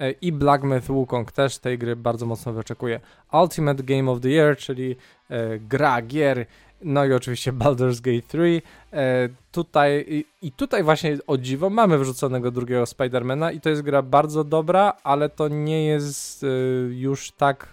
E, 0.00 0.10
I 0.10 0.32
Black 0.32 0.62
Myth 0.62 0.86
Wukong 0.86 1.32
też 1.32 1.58
tej 1.58 1.78
gry 1.78 1.96
bardzo 1.96 2.26
mocno 2.26 2.52
wyczekuje. 2.52 3.00
Ultimate 3.32 3.82
Game 3.82 4.10
of 4.10 4.20
the 4.20 4.28
Year, 4.28 4.56
czyli 4.56 4.96
e, 5.30 5.58
gra 5.58 6.02
gier 6.02 6.46
no 6.82 7.04
i 7.04 7.12
oczywiście 7.12 7.52
Baldur's 7.52 8.00
Gate 8.00 8.28
3. 8.28 8.62
E, 8.92 9.28
tutaj, 9.52 10.04
i, 10.08 10.24
i, 10.42 10.52
tutaj 10.52 10.82
właśnie 10.82 11.18
o 11.26 11.38
dziwo 11.38 11.70
mamy 11.70 11.98
wrzuconego 11.98 12.50
drugiego 12.50 12.86
Spidermana 12.86 13.52
i 13.52 13.60
to 13.60 13.70
jest 13.70 13.82
gra 13.82 14.02
bardzo 14.02 14.44
dobra, 14.44 14.92
ale 15.04 15.28
to 15.28 15.48
nie 15.48 15.86
jest 15.86 16.44
e, 16.44 16.46
już 16.90 17.30
tak 17.30 17.72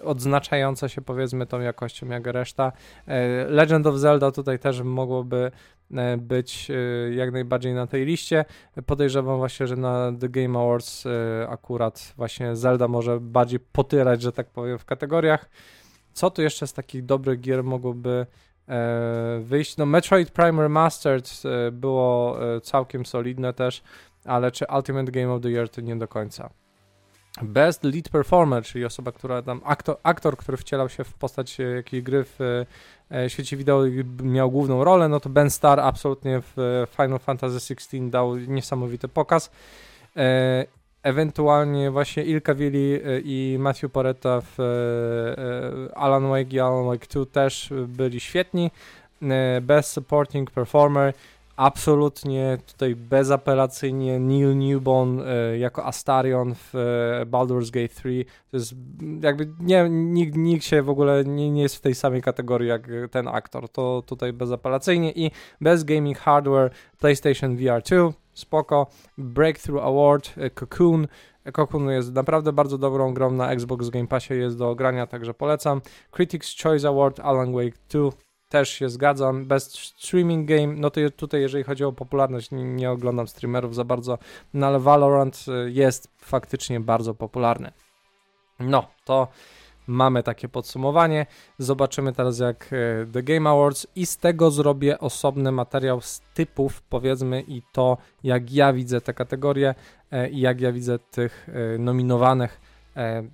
e, 0.00 0.04
odznaczająca 0.04 0.88
się 0.88 1.02
powiedzmy 1.02 1.46
tą 1.46 1.60
jakością 1.60 2.06
jak 2.06 2.26
reszta. 2.26 2.72
E, 3.06 3.44
Legend 3.44 3.86
of 3.86 3.96
Zelda 3.96 4.30
tutaj 4.30 4.58
też 4.58 4.80
mogłoby 4.80 5.50
e, 5.94 6.16
być 6.16 6.68
e, 6.70 7.14
jak 7.14 7.32
najbardziej 7.32 7.74
na 7.74 7.86
tej 7.86 8.04
liście. 8.04 8.44
Podejrzewam 8.86 9.38
właśnie, 9.38 9.66
że 9.66 9.76
na 9.76 10.12
The 10.20 10.28
Game 10.28 10.58
Awards 10.58 11.04
akurat 11.48 12.12
właśnie 12.16 12.56
Zelda 12.56 12.88
może 12.88 13.20
bardziej 13.20 13.60
potyrać, 13.60 14.22
że 14.22 14.32
tak 14.32 14.50
powiem, 14.50 14.78
w 14.78 14.84
kategoriach. 14.84 15.48
Co 16.12 16.30
tu 16.30 16.42
jeszcze 16.42 16.66
z 16.66 16.72
takich 16.72 17.04
dobrych 17.04 17.40
gier 17.40 17.64
mogłoby 17.64 18.26
e, 18.68 19.40
wyjść? 19.42 19.76
No 19.76 19.86
Metroid 19.86 20.30
Prime 20.30 20.62
Remastered 20.62 21.42
e, 21.44 21.70
było 21.72 22.38
e, 22.54 22.60
całkiem 22.60 23.06
solidne 23.06 23.52
też, 23.52 23.82
ale 24.24 24.50
czy 24.50 24.64
Ultimate 24.76 25.12
Game 25.12 25.32
of 25.32 25.42
the 25.42 25.50
Year 25.50 25.68
to 25.68 25.80
nie 25.80 25.96
do 25.96 26.08
końca. 26.08 26.50
Best 27.42 27.84
Lead 27.84 28.08
Performer, 28.08 28.64
czyli 28.64 28.84
osoba, 28.84 29.12
która 29.12 29.42
tam, 29.42 29.60
aktor, 29.64 29.96
aktor 30.02 30.36
który 30.36 30.56
wcielał 30.56 30.88
się 30.88 31.04
w 31.04 31.14
postać 31.14 31.60
e, 31.60 31.62
jakiejś 31.62 32.02
gry 32.02 32.24
w 32.24 32.64
e, 33.10 33.30
świecie 33.30 33.56
wideo 33.56 33.82
miał 34.22 34.50
główną 34.50 34.84
rolę, 34.84 35.08
no 35.08 35.20
to 35.20 35.28
Ben 35.28 35.50
Starr 35.50 35.80
absolutnie 35.80 36.40
w 36.40 36.86
Final 36.96 37.18
Fantasy 37.18 37.74
XVI 37.74 38.10
dał 38.10 38.36
niesamowity 38.36 39.08
pokaz. 39.08 39.50
E, 40.16 40.64
ewentualnie 41.02 41.90
właśnie 41.90 42.24
Ilka 42.24 42.54
Willi 42.54 42.94
e, 42.94 43.20
i 43.24 43.56
Matthew 43.58 43.92
Poretta 43.92 44.40
w 44.40 44.60
e, 44.60 44.64
e, 44.64 45.98
Alan 45.98 46.28
Wake 46.28 46.52
i 46.52 46.60
Alan 46.60 46.86
Wake 46.86 47.06
2 47.06 47.26
też 47.26 47.72
byli 47.88 48.20
świetni. 48.20 48.70
Best 49.62 49.90
Supporting 49.90 50.50
Performer 50.50 51.14
absolutnie 51.56 52.58
tutaj 52.66 52.94
bezapelacyjnie 52.94 54.20
Neil 54.20 54.58
Newborn 54.58 55.20
jako 55.58 55.84
Astarion 55.84 56.54
w 56.54 56.72
Baldur's 57.26 57.70
Gate 57.70 57.94
3 57.94 58.24
to 58.50 58.56
jest 58.56 58.74
jakby 59.22 59.48
nie, 59.60 59.86
nikt, 59.90 60.36
nikt 60.36 60.64
się 60.64 60.82
w 60.82 60.90
ogóle 60.90 61.24
nie, 61.24 61.50
nie 61.50 61.62
jest 61.62 61.76
w 61.76 61.80
tej 61.80 61.94
samej 61.94 62.22
kategorii 62.22 62.68
jak 62.68 62.88
ten 63.10 63.28
aktor, 63.28 63.68
to 63.68 64.02
tutaj 64.06 64.32
bezapelacyjnie 64.32 65.12
i 65.12 65.30
Best 65.60 65.84
Gaming 65.84 66.18
Hardware 66.18 66.70
PlayStation 66.98 67.56
VR 67.56 67.82
2 67.82 68.21
spoko. 68.34 68.86
Breakthrough 69.18 69.82
Award, 69.82 70.34
e, 70.36 70.50
Cocoon. 70.50 71.06
E, 71.44 71.52
Cocoon 71.52 71.90
jest 71.90 72.12
naprawdę 72.12 72.52
bardzo 72.52 72.78
dobrą 72.78 73.14
grą 73.14 73.30
na 73.30 73.50
Xbox 73.50 73.88
Game 73.88 74.06
Passie, 74.06 74.34
jest 74.34 74.58
do 74.58 74.74
grania, 74.74 75.06
także 75.06 75.34
polecam. 75.34 75.80
Critics 76.10 76.62
Choice 76.62 76.88
Award, 76.88 77.20
Alan 77.20 77.52
Wake 77.52 77.78
2, 77.88 78.10
też 78.48 78.68
się 78.68 78.88
zgadzam. 78.88 79.44
Best 79.44 79.78
Streaming 79.78 80.48
Game, 80.48 80.66
no 80.66 80.90
to 80.90 81.00
tutaj 81.16 81.40
jeżeli 81.40 81.64
chodzi 81.64 81.84
o 81.84 81.92
popularność, 81.92 82.50
nie, 82.50 82.64
nie 82.64 82.90
oglądam 82.90 83.28
streamerów 83.28 83.74
za 83.74 83.84
bardzo, 83.84 84.18
no 84.54 84.66
ale 84.66 84.80
Valorant 84.80 85.44
e, 85.48 85.70
jest 85.70 86.10
faktycznie 86.16 86.80
bardzo 86.80 87.14
popularny. 87.14 87.72
No, 88.60 88.86
to 89.04 89.28
mamy 89.86 90.22
takie 90.22 90.48
podsumowanie. 90.48 91.26
Zobaczymy 91.58 92.12
teraz 92.12 92.38
jak 92.38 92.70
e, 92.72 93.06
The 93.12 93.22
Game 93.22 93.50
Awards 93.50 93.86
i 93.96 94.06
z 94.06 94.16
tego 94.16 94.50
zrobię 94.50 94.98
osobny 94.98 95.52
materiał 95.52 96.00
z 96.00 96.20
typów, 96.34 96.82
powiedzmy, 96.82 97.44
i 97.48 97.62
to 97.72 97.98
jak 98.24 98.52
ja 98.52 98.72
widzę 98.72 99.00
te 99.00 99.14
kategorie 99.14 99.74
e, 100.10 100.30
i 100.30 100.40
jak 100.40 100.60
ja 100.60 100.72
widzę 100.72 100.98
tych 100.98 101.48
e, 101.48 101.78
nominowanych. 101.78 102.60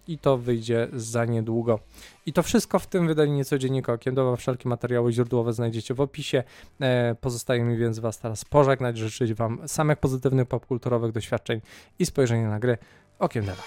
I 0.08 0.18
to 0.18 0.36
wyjdzie 0.36 0.88
za 0.92 1.24
niedługo. 1.24 1.78
I 2.26 2.32
to 2.32 2.42
wszystko 2.42 2.78
w 2.78 2.86
tym 2.86 3.06
wydaniu 3.06 3.32
niecodziennika 3.32 3.92
okiem 3.92 4.14
dowa. 4.14 4.36
Wszelkie 4.36 4.68
materiały 4.68 5.12
źródłowe 5.12 5.52
znajdziecie 5.52 5.94
w 5.94 6.00
opisie. 6.00 6.42
Pozostaje 7.20 7.64
mi 7.64 7.76
więc 7.76 7.98
Was 7.98 8.18
teraz 8.18 8.44
pożegnać, 8.44 8.98
życzyć 8.98 9.34
Wam 9.34 9.68
samych 9.68 9.98
pozytywnych 9.98 10.48
popkulturowych 10.48 11.12
doświadczeń 11.12 11.60
i 11.98 12.06
spojrzenia 12.06 12.50
na 12.50 12.58
gry 12.58 12.78
okiem 13.18 13.44
dewa. 13.44 13.62